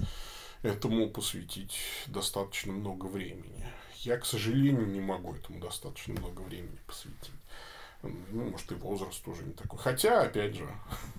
этому 0.62 1.10
посвятить 1.10 1.78
достаточно 2.08 2.74
много 2.74 3.06
времени. 3.06 3.66
Я, 3.98 4.18
к 4.18 4.26
сожалению, 4.26 4.88
не 4.88 5.02
могу 5.02 5.34
этому 5.34 5.60
достаточно 5.60 6.14
много 6.14 6.42
времени 6.42 6.78
посвятить. 6.86 7.32
Ну, 8.04 8.52
может, 8.52 8.72
и 8.72 8.76
возраст 8.76 9.24
тоже 9.24 9.44
не 9.44 9.54
такой. 9.54 9.80
Хотя, 9.80 10.22
опять 10.22 10.56
же, 10.56 10.70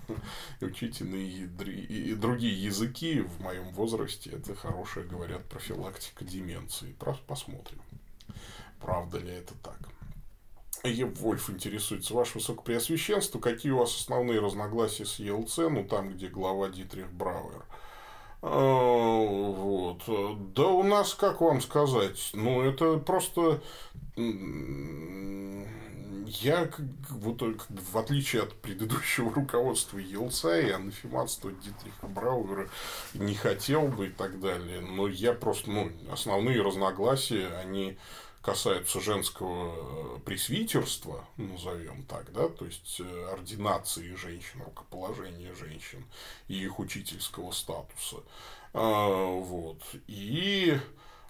учить 0.61 1.01
иные 1.01 1.27
и 1.29 2.15
другие 2.15 2.63
языки 2.63 3.19
в 3.19 3.41
моем 3.41 3.69
возрасте, 3.71 4.31
это 4.31 4.55
хорошая, 4.55 5.03
говорят, 5.03 5.43
профилактика 5.45 6.23
деменции. 6.23 6.95
Посмотрим, 7.27 7.81
правда 8.79 9.17
ли 9.17 9.31
это 9.31 9.53
так. 9.55 9.77
Ев 10.83 11.19
Вольф 11.19 11.49
интересуется, 11.49 12.13
Ваше 12.13 12.35
Высокопреосвященство, 12.35 13.39
какие 13.39 13.71
у 13.71 13.79
вас 13.79 13.95
основные 13.95 14.39
разногласия 14.39 15.05
с 15.05 15.19
ЕЛЦ, 15.19 15.57
ну, 15.69 15.83
там, 15.83 16.11
где 16.11 16.27
глава 16.27 16.69
Дитрих 16.69 17.11
Брауэр? 17.11 17.65
А, 18.41 19.25
вот. 19.25 20.03
Да 20.53 20.67
у 20.67 20.83
нас, 20.83 21.13
как 21.13 21.41
вам 21.41 21.61
сказать, 21.61 22.31
ну, 22.33 22.61
это 22.61 22.97
просто 22.97 23.61
я, 26.41 26.69
вот, 27.09 27.41
в 27.41 27.97
отличие 27.97 28.43
от 28.43 28.53
предыдущего 28.53 29.33
руководства 29.35 29.97
Елца 29.97 30.59
и 30.59 30.69
анафематства 30.69 31.51
Дитриха 31.51 32.07
Брауэра 32.07 32.69
не 33.13 33.35
хотел 33.35 33.87
бы 33.87 34.07
и 34.07 34.11
так 34.11 34.39
далее, 34.39 34.81
но 34.81 35.07
я 35.07 35.33
просто, 35.33 35.71
ну, 35.71 35.91
основные 36.11 36.61
разногласия, 36.61 37.47
они 37.61 37.97
касаются 38.41 39.01
женского 39.01 40.19
пресвитерства, 40.19 41.25
назовем 41.37 42.03
так, 42.03 42.31
да, 42.31 42.47
то 42.47 42.65
есть 42.65 43.01
ординации 43.31 44.15
женщин, 44.15 44.61
рукоположения 44.63 45.53
женщин 45.55 46.05
и 46.47 46.55
их 46.63 46.79
учительского 46.79 47.51
статуса. 47.51 48.23
Вот. 48.73 49.81
И 50.07 50.79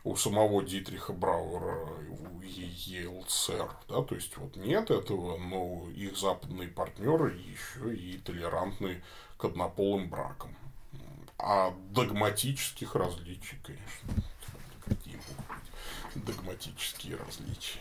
у 0.03 0.16
самого 0.16 0.64
Дитриха 0.64 1.14
Брауэра, 1.14 1.89
у 2.10 2.41
ЕЛЦР, 2.41 3.70
да, 3.88 4.01
то 4.01 4.16
есть 4.16 4.38
вот 4.38 4.55
нет 4.55 4.91
этого, 4.91 5.38
но 5.38 5.89
их 5.89 6.18
западные 6.18 6.70
партнеры 6.70 7.36
еще 7.36 7.95
и 7.95 8.18
толерантны 8.18 9.03
к 9.38 9.45
однополым 9.45 10.10
бракам. 10.10 10.55
А 11.38 11.74
догматических 11.91 12.95
различий, 12.95 13.57
конечно, 13.64 14.24
какие 14.86 15.16
догматические 16.16 17.18
различия. 17.18 17.80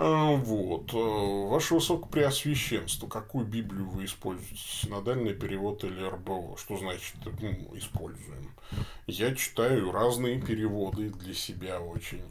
А, 0.00 0.36
вот. 0.36 0.94
Э, 0.94 1.48
ваше 1.48 1.74
Высокопреосвященство, 1.74 3.08
какую 3.08 3.44
Библию 3.44 3.88
вы 3.88 4.04
используете? 4.04 4.56
Синодальный 4.56 5.34
перевод 5.34 5.82
или 5.82 6.00
РБО? 6.00 6.56
Что 6.56 6.76
значит 6.76 7.16
ну, 7.40 7.76
используем? 7.76 8.54
Я 9.08 9.34
читаю 9.34 9.90
разные 9.90 10.40
переводы 10.40 11.10
для 11.10 11.34
себя 11.34 11.80
очень. 11.80 12.22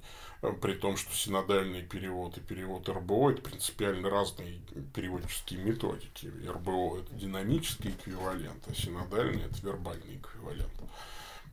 Э, 0.42 0.54
при 0.54 0.76
том, 0.76 0.96
что 0.96 1.14
синодальный 1.14 1.82
перевод 1.82 2.38
и 2.38 2.40
перевод 2.42 2.88
РБО– 2.88 3.32
это 3.32 3.42
принципиально 3.42 4.10
разные 4.10 4.62
переводческие 4.96 5.60
методики. 5.60 6.32
РБО– 6.48 7.00
это 7.00 7.14
динамический 7.16 7.90
эквивалент, 7.90 8.64
а 8.66 8.74
синодальный– 8.74 9.44
это 9.46 9.60
вербальный 9.62 10.16
эквивалент. 10.16 10.72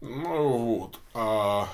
Ну 0.00 0.58
вот. 0.58 1.00
А 1.12 1.68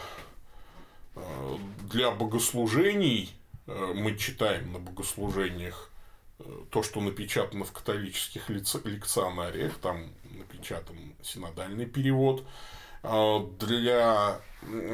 для 1.91 2.11
богослужений 2.11 3.35
Э, 3.71 3.93
мы 3.95 4.17
читаем 4.17 4.73
на 4.73 4.79
богослужениях 4.79 5.91
э, 6.39 6.45
то, 6.71 6.83
что 6.83 7.01
напечатано 7.01 7.65
в 7.65 7.73
католических 7.73 8.49
лекционариях, 8.49 9.79
там 9.79 10.13
напечатан 10.37 11.15
синодальный 11.23 11.87
перевод. 11.87 12.45
А 13.03 13.47
для 13.59 14.41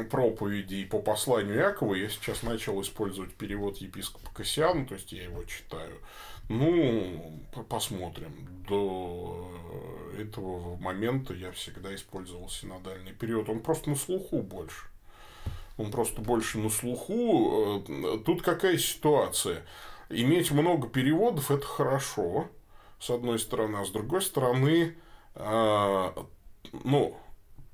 проповедей 0.09 0.85
по 0.85 0.99
посланию 0.99 1.55
Якова 1.55 1.93
я 1.95 2.07
сейчас 2.07 2.41
начал 2.41 2.81
использовать 2.81 3.33
перевод 3.33 3.77
епископа 3.79 4.31
Кассиана, 4.33 4.85
то 4.85 4.93
есть 4.93 5.11
я 5.11 5.23
его 5.23 5.43
читаю. 5.43 5.97
Ну, 6.47 7.41
посмотрим. 7.67 8.47
До 8.65 9.51
этого 10.17 10.77
момента 10.77 11.33
я 11.33 11.51
всегда 11.51 11.93
использовал 11.93 12.47
синодальный 12.47 13.11
период. 13.11 13.49
Он 13.49 13.59
просто 13.59 13.89
на 13.89 13.97
слуху 13.97 14.41
больше 14.41 14.85
он 15.77 15.91
просто 15.91 16.21
больше 16.21 16.57
на 16.57 16.69
слуху. 16.69 17.83
Э, 17.87 18.17
тут 18.25 18.41
какая 18.41 18.77
ситуация? 18.77 19.65
Иметь 20.09 20.51
много 20.51 20.87
переводов– 20.87 21.51
это 21.51 21.65
хорошо, 21.65 22.49
с 22.99 23.09
одной 23.09 23.39
стороны, 23.39 23.77
а 23.77 23.85
с 23.85 23.89
другой 23.89 24.21
стороны, 24.21 24.95
э, 25.35 26.11
ну, 26.71 27.17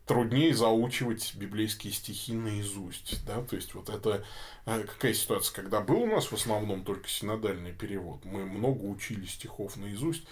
труднее 0.06 0.54
заучивать 0.54 1.34
библейские 1.36 1.94
стихи 1.94 2.34
наизусть, 2.34 3.26
да, 3.26 3.42
то 3.42 3.56
есть 3.56 3.74
вот 3.74 3.90
это 3.90 4.26
э, 4.66 4.84
какая 4.84 5.14
ситуация, 5.14 5.56
когда 5.56 5.80
был 5.80 6.02
у 6.02 6.08
нас 6.08 6.26
в 6.26 6.34
основном 6.34 6.84
только 6.84 7.08
синодальный 7.08 7.72
перевод, 7.72 8.26
мы 8.26 8.46
много 8.46 8.84
учили 8.84 9.26
стихов 9.26 9.78
наизусть, 9.78 10.24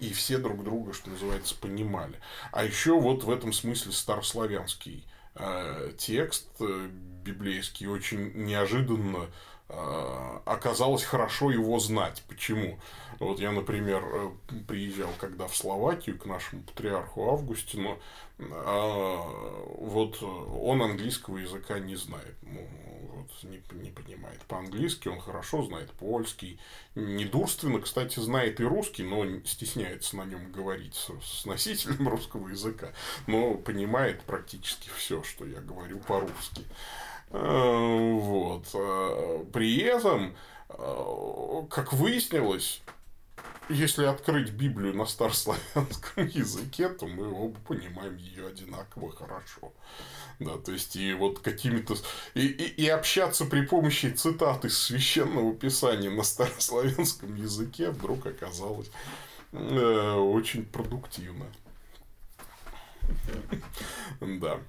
и 0.00 0.12
все 0.12 0.38
друг 0.38 0.64
друга, 0.64 0.92
что 0.92 1.10
называется, 1.10 1.54
понимали. 1.54 2.18
А 2.52 2.64
еще 2.64 2.98
вот 2.98 3.22
в 3.22 3.30
этом 3.30 3.52
смысле 3.52 3.92
старославянский 3.92 5.06
текст 5.96 6.48
э, 6.60 6.88
библейский 7.24 7.86
очень 7.86 8.32
неожиданно 8.34 9.26
оказалось 10.44 11.04
хорошо 11.04 11.50
его 11.50 11.78
знать. 11.78 12.22
Почему? 12.28 12.78
Вот 13.18 13.38
я, 13.38 13.52
например, 13.52 14.02
приезжал 14.66 15.10
когда 15.18 15.46
в 15.46 15.56
Словакию 15.56 16.18
к 16.18 16.26
нашему 16.26 16.62
патриарху 16.62 17.30
Августину, 17.30 17.98
вот 18.38 20.22
он 20.22 20.82
английского 20.82 21.36
языка 21.36 21.78
не 21.78 21.96
знает. 21.96 22.34
Ну, 22.42 22.66
вот, 23.20 23.30
не, 23.50 23.62
не 23.82 23.90
понимает 23.90 24.40
по-английски, 24.48 25.08
он 25.08 25.20
хорошо 25.20 25.62
знает 25.62 25.90
польский. 25.92 26.58
Недурственно, 26.94 27.80
кстати, 27.80 28.18
знает 28.18 28.60
и 28.60 28.64
русский, 28.64 29.02
но 29.02 29.26
стесняется 29.44 30.16
на 30.16 30.24
нем 30.24 30.50
говорить 30.52 30.94
с, 30.94 31.10
с 31.22 31.44
носителем 31.44 32.08
русского 32.08 32.48
языка. 32.48 32.92
Но 33.26 33.54
понимает 33.54 34.22
практически 34.22 34.88
все, 34.96 35.22
что 35.22 35.44
я 35.44 35.60
говорю 35.60 35.98
по-русски. 35.98 36.64
Э, 37.30 38.12
вот. 38.12 38.66
Э, 38.74 39.44
при 39.52 39.78
этом, 39.78 40.34
э, 40.68 41.62
как 41.70 41.92
выяснилось, 41.92 42.82
если 43.70 44.04
открыть 44.04 44.50
Библию 44.50 44.94
на 44.94 45.06
старославянском 45.06 46.26
языке, 46.34 46.88
то 46.88 47.06
мы 47.06 47.32
оба 47.32 47.56
понимаем 47.60 48.16
ее 48.16 48.48
одинаково 48.48 49.12
хорошо. 49.12 49.72
Да, 50.40 50.56
то 50.56 50.72
есть, 50.72 50.96
и 50.96 51.12
вот 51.12 51.40
какими-то... 51.40 51.94
И, 52.34 52.46
и, 52.46 52.84
и 52.84 52.88
общаться 52.88 53.44
при 53.44 53.60
помощи 53.64 54.06
цитат 54.06 54.64
из 54.64 54.78
священного 54.78 55.54
писания 55.54 56.10
на 56.10 56.22
старославянском 56.22 57.34
языке 57.36 57.90
вдруг 57.90 58.26
оказалось 58.26 58.90
э, 59.52 60.14
очень 60.14 60.64
продуктивно. 60.64 61.46
Да, 64.20 64.60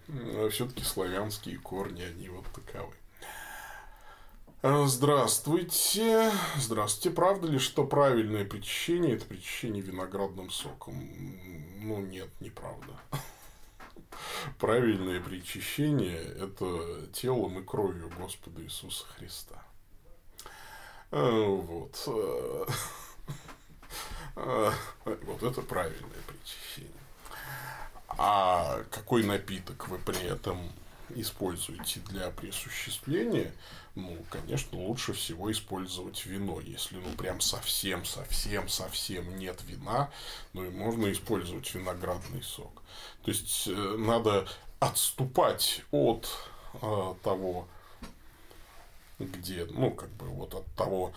все-таки 0.49 0.83
славянские 0.83 1.57
корни, 1.57 2.03
они 2.03 2.29
вот 2.29 2.45
таковы. 2.53 2.93
Э, 4.63 4.85
здравствуйте. 4.85 6.31
Здравствуйте. 6.55 7.09
Правда 7.15 7.47
ли, 7.47 7.57
что 7.57 7.83
правильное 7.83 8.45
причащение– 8.45 9.15
это 9.15 9.25
причащение 9.25 9.81
виноградным 9.81 10.51
соком? 10.51 10.95
Ну, 11.81 11.99
нет, 12.01 12.29
неправда. 12.39 12.93
Правильное 14.59 15.19
причащение– 15.19 16.15
это 16.39 17.07
телом 17.11 17.57
и 17.59 17.63
кровью 17.63 18.11
Господа 18.15 18.61
Иисуса 18.61 19.07
Христа. 19.07 19.63
Э, 21.09 21.43
вот. 21.47 22.03
Э, 22.05 22.65
вот 25.05 25.41
это 25.41 25.61
правильное 25.63 26.21
причащение. 26.27 27.00
А 28.17 28.83
какой 28.91 29.23
напиток 29.23 29.87
вы 29.87 29.97
при 29.97 30.23
этом 30.23 30.57
используете 31.15 31.99
для 32.01 32.29
присуществления, 32.29 33.53
ну, 33.95 34.17
конечно, 34.29 34.77
лучше 34.77 35.13
всего 35.13 35.51
использовать 35.51 36.25
вино. 36.25 36.59
Если, 36.61 36.95
ну, 36.95 37.09
прям 37.17 37.41
совсем, 37.41 38.05
совсем, 38.05 38.69
совсем 38.69 39.37
нет 39.37 39.61
вина, 39.67 40.09
ну, 40.53 40.63
и 40.63 40.69
можно 40.69 41.11
использовать 41.11 41.73
виноградный 41.73 42.43
сок. 42.43 42.83
То 43.23 43.31
есть, 43.31 43.67
э, 43.67 43.95
надо 43.97 44.47
отступать 44.79 45.83
от 45.91 46.27
э, 46.81 47.13
того, 47.23 47.67
где, 49.25 49.65
ну, 49.65 49.91
как 49.91 50.09
бы 50.11 50.27
вот 50.27 50.53
от 50.53 50.65
того 50.75 51.13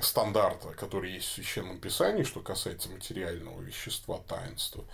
стандарта, 0.00 0.68
который 0.74 1.12
есть 1.12 1.28
в 1.28 1.32
Священном 1.32 1.78
Писании, 1.78 2.22
что 2.22 2.40
касается 2.40 2.90
материального 2.90 3.60
вещества 3.62 4.20
таинства, 4.26 4.84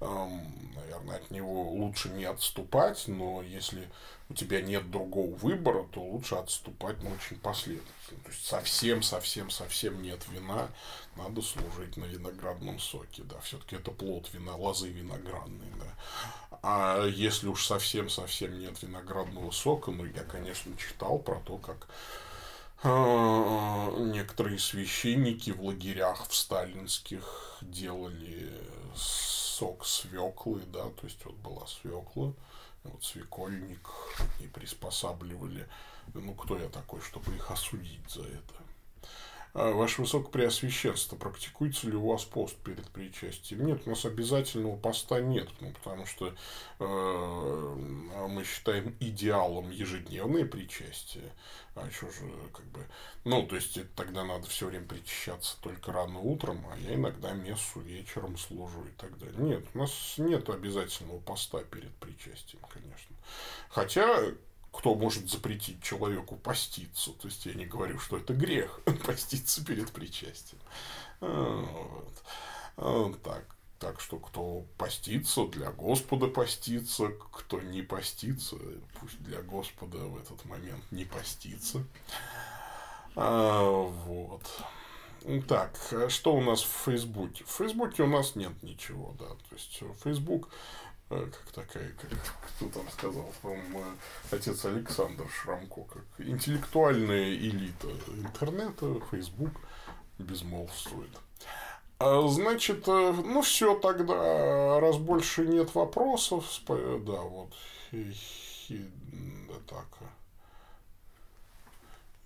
наверное, 0.00 1.16
от 1.16 1.30
него 1.30 1.70
лучше 1.70 2.10
не 2.10 2.24
отступать, 2.24 3.04
но 3.08 3.42
если 3.42 3.88
у 4.32 4.34
тебя 4.34 4.62
нет 4.62 4.90
другого 4.90 5.34
выбора, 5.36 5.84
то 5.92 6.00
лучше 6.00 6.36
отступать, 6.36 7.02
но 7.02 7.10
очень 7.10 7.38
последовательно. 7.38 8.22
То 8.24 8.30
есть 8.30 8.46
совсем, 8.46 9.02
совсем, 9.02 9.50
совсем 9.50 10.00
нет 10.00 10.20
вина, 10.30 10.68
надо 11.16 11.42
служить 11.42 11.98
на 11.98 12.04
виноградном 12.04 12.78
соке, 12.78 13.24
да, 13.24 13.38
все-таки 13.40 13.76
это 13.76 13.90
плод 13.90 14.32
вина, 14.32 14.56
лозы 14.56 14.88
виноградные, 14.88 15.70
да. 15.78 16.58
А 16.62 17.06
если 17.06 17.48
уж 17.48 17.66
совсем, 17.66 18.08
совсем 18.08 18.58
нет 18.58 18.82
виноградного 18.82 19.50
сока, 19.50 19.90
ну, 19.90 20.06
я, 20.06 20.22
конечно, 20.22 20.74
читал 20.78 21.18
про 21.18 21.38
то, 21.40 21.58
как 21.58 21.88
а, 22.82 23.94
некоторые 23.98 24.58
священники 24.58 25.50
в 25.50 25.62
лагерях 25.62 26.26
в 26.26 26.34
сталинских 26.34 27.58
делали 27.60 28.50
сок 28.94 29.84
свеклы, 29.84 30.62
да, 30.72 30.84
то 30.84 31.04
есть 31.04 31.22
вот 31.26 31.34
была 31.34 31.66
свекла, 31.66 32.32
вот 32.84 33.04
свекольник 33.04 33.88
и 34.40 34.46
приспосабливали. 34.46 35.68
Ну, 36.14 36.34
кто 36.34 36.58
я 36.58 36.68
такой, 36.68 37.00
чтобы 37.00 37.34
их 37.34 37.50
осудить 37.50 38.10
за 38.10 38.22
это? 38.22 38.61
А, 39.54 39.72
Ваше 39.72 40.00
Высокопреосвященство, 40.00 41.16
практикуется 41.16 41.86
ли 41.88 41.96
у 41.96 42.08
вас 42.08 42.24
пост 42.24 42.56
перед 42.56 42.86
причастием? 42.88 43.66
Нет, 43.66 43.82
у 43.86 43.90
нас 43.90 44.04
обязательного 44.04 44.76
поста 44.76 45.20
нет, 45.20 45.48
ну, 45.60 45.72
потому 45.72 46.06
что 46.06 46.34
э, 46.78 48.26
мы 48.28 48.44
считаем 48.44 48.96
идеалом 48.98 49.70
ежедневное 49.70 50.46
причастие. 50.46 51.32
А 51.74 51.86
еще 51.86 52.06
же, 52.06 52.30
как 52.52 52.64
бы, 52.66 52.86
ну, 53.24 53.46
то 53.46 53.56
есть, 53.56 53.78
тогда 53.94 54.24
надо 54.24 54.46
все 54.46 54.66
время 54.66 54.86
причащаться 54.86 55.56
только 55.62 55.92
рано 55.92 56.18
утром, 56.18 56.66
а 56.70 56.76
я 56.76 56.94
иногда 56.94 57.32
мессу 57.32 57.80
вечером 57.80 58.36
служу 58.36 58.84
и 58.84 59.00
так 59.00 59.18
далее. 59.18 59.36
Нет, 59.38 59.64
у 59.74 59.78
нас 59.78 60.14
нет 60.18 60.48
обязательного 60.50 61.18
поста 61.20 61.62
перед 61.64 61.94
причастием, 61.96 62.62
конечно. 62.72 63.16
Хотя, 63.70 64.32
кто 64.72 64.94
может 64.94 65.30
запретить 65.30 65.82
человеку 65.82 66.36
поститься. 66.36 67.12
То 67.12 67.28
есть 67.28 67.46
я 67.46 67.54
не 67.54 67.66
говорю, 67.66 67.98
что 67.98 68.16
это 68.16 68.32
грех 68.32 68.80
поститься 69.06 69.64
перед 69.64 69.92
причастием. 69.92 70.60
Вот. 71.20 72.22
вот 72.76 73.22
так. 73.22 73.44
Так 73.78 74.00
что 74.00 74.18
кто 74.18 74.64
постится, 74.78 75.44
для 75.46 75.72
Господа 75.72 76.28
постится, 76.28 77.08
кто 77.32 77.60
не 77.60 77.82
постится, 77.82 78.56
пусть 79.00 79.20
для 79.24 79.42
Господа 79.42 79.98
в 79.98 80.18
этот 80.18 80.44
момент 80.44 80.84
не 80.92 81.04
постится. 81.04 81.84
А, 83.16 83.62
вот. 83.70 84.42
Так, 85.48 85.76
что 86.08 86.34
у 86.34 86.40
нас 86.40 86.62
в 86.62 86.84
Фейсбуке? 86.84 87.44
В 87.44 87.50
Фейсбуке 87.50 88.04
у 88.04 88.06
нас 88.06 88.36
нет 88.36 88.52
ничего, 88.62 89.14
да. 89.18 89.26
То 89.26 89.54
есть 89.54 89.82
Фейсбук 90.04 90.48
как 91.20 91.52
такая, 91.52 91.92
как 91.92 92.10
кто 92.56 92.68
там 92.68 92.90
сказал, 92.90 93.32
по-моему, 93.40 93.84
отец 94.30 94.64
Александр 94.64 95.28
Шрамко, 95.28 95.84
как 95.84 96.04
интеллектуальная 96.18 97.34
элита 97.34 97.88
интернета, 98.08 99.00
Facebook 99.10 99.52
безмолвствует. 100.18 101.10
А, 101.98 102.26
значит, 102.28 102.88
э, 102.88 103.12
ну 103.12 103.42
все 103.42 103.78
тогда, 103.78 104.80
раз 104.80 104.96
больше 104.96 105.46
нет 105.46 105.74
вопросов, 105.74 106.44
да, 106.66 107.20
вот, 107.20 107.52
да 107.92 109.54
так, 109.68 109.86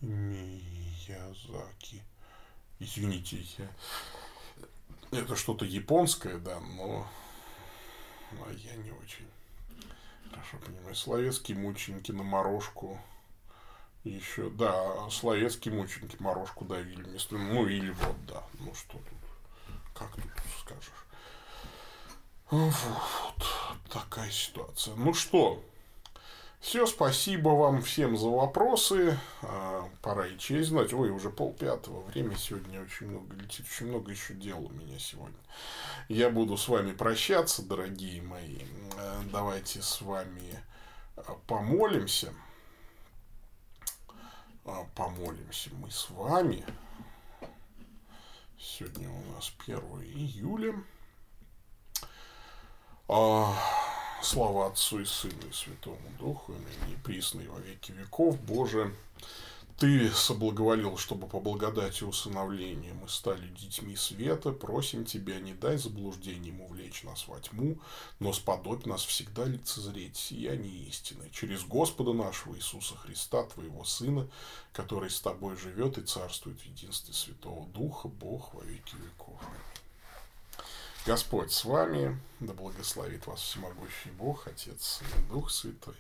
Миязаки. 0.01 2.03
Извините, 2.79 3.39
я... 3.59 5.19
это 5.19 5.37
что-то 5.37 5.65
японское, 5.65 6.39
да, 6.39 6.61
но 6.61 7.07
а 8.45 8.53
я 8.53 8.75
не 8.77 8.91
очень 8.91 9.27
хорошо 10.31 10.59
понимаю. 10.65 10.95
Словецкие 10.95 11.57
мученики 11.59 12.13
на 12.13 12.23
морожку. 12.23 13.01
Еще, 14.05 14.51
да, 14.51 15.11
словецкие 15.11 15.75
мученики 15.75 16.17
морожку 16.21 16.65
давили 16.65 17.03
вместо... 17.03 17.37
Ну, 17.37 17.67
или 17.67 17.91
вот, 17.91 18.27
да. 18.27 18.45
Ну, 18.61 18.73
что 18.75 18.93
тут? 18.99 19.75
Как 19.95 20.15
тут 20.15 20.25
скажешь? 20.61 20.93
Вот 22.51 23.47
такая 23.91 24.31
ситуация. 24.31 24.95
Ну 24.95 25.13
что, 25.15 25.65
все, 26.67 26.85
спасибо 26.85 27.51
вам 27.51 27.81
всем 27.81 28.17
за 28.17 28.29
вопросы. 28.29 29.17
А, 29.43 29.89
пора 30.03 30.27
и 30.27 30.37
честь 30.37 30.71
знать. 30.71 30.93
Ой, 30.93 31.11
уже 31.11 31.31
полпятого. 31.31 32.01
Время 32.01 32.35
сегодня 32.37 32.83
очень 32.83 33.07
много 33.07 33.37
летит. 33.37 33.65
Очень 33.67 33.87
много 33.87 34.11
еще 34.11 34.35
дел 34.35 34.67
у 34.67 34.71
меня 34.71 34.99
сегодня. 34.99 35.39
Я 36.09 36.29
буду 36.29 36.57
с 36.57 36.67
вами 36.67 36.91
прощаться, 36.91 37.63
дорогие 37.63 38.21
мои. 38.21 38.59
А, 38.99 39.23
давайте 39.31 39.81
с 39.81 40.03
вами 40.03 40.61
а, 41.17 41.37
помолимся. 41.47 42.35
Помолимся 44.97 45.71
мы 45.75 45.89
с 45.93 46.11
вами. 46.11 46.65
Сегодня 48.59 49.09
у 49.09 49.35
нас 49.35 49.53
1 49.65 49.79
июля. 50.03 50.75
Слава 54.23 54.67
Отцу 54.67 55.01
и 55.01 55.05
Сыну 55.05 55.49
и 55.49 55.53
Святому 55.53 56.11
Духу, 56.19 56.53
и 56.53 56.97
присно 57.05 57.43
во 57.49 57.61
веки 57.61 57.93
веков. 57.93 58.41
Боже, 58.41 58.93
Ты 59.79 60.11
соблаговолил, 60.11 60.97
чтобы 60.97 61.29
по 61.29 61.39
благодати 61.39 62.03
усыновления 62.03 62.95
мы 62.95 63.09
стали 63.09 63.47
детьми 63.49 63.95
света. 63.95 64.51
Просим 64.53 65.05
Тебя, 65.05 65.39
не 65.39 65.53
дай 65.53 65.77
заблуждением 65.77 66.63
увлечь 66.63 67.03
нас 67.03 67.29
во 67.29 67.39
тьму, 67.41 67.79
но 68.19 68.33
сподобь 68.33 68.87
нас 68.87 69.05
всегда 69.05 69.45
лицезреть 69.45 70.17
сияние 70.17 70.89
истины. 70.89 71.31
Через 71.31 71.65
Господа 71.65 72.15
нашего 72.15 72.57
Иисуса 72.57 72.97
Христа, 72.97 73.45
Твоего 73.45 73.85
Сына, 73.85 74.29
который 74.73 75.11
с 75.11 75.21
Тобой 75.21 75.57
живет 75.57 75.99
и 75.99 76.03
царствует 76.03 76.59
в 76.59 76.65
единстве 76.65 77.13
Святого 77.13 77.67
Духа, 77.69 78.09
Бог 78.09 78.55
во 78.55 78.65
веки 78.65 78.97
веков. 78.97 79.41
Господь 81.07 81.53
с 81.53 81.65
вами, 81.65 82.21
да 82.41 82.53
благословит 82.53 83.29
вас 83.29 83.39
всемогущий 83.41 84.11
Бог, 84.19 84.49
Отец 84.49 85.03
и 85.03 85.33
Дух 85.33 85.53
Святой. 85.53 85.95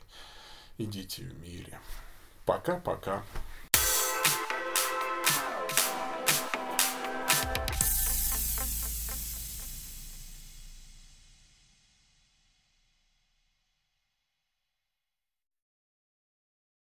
Идите 0.78 1.22
в 1.22 1.38
мире. 1.38 1.78
Пока-пока. 2.44 3.22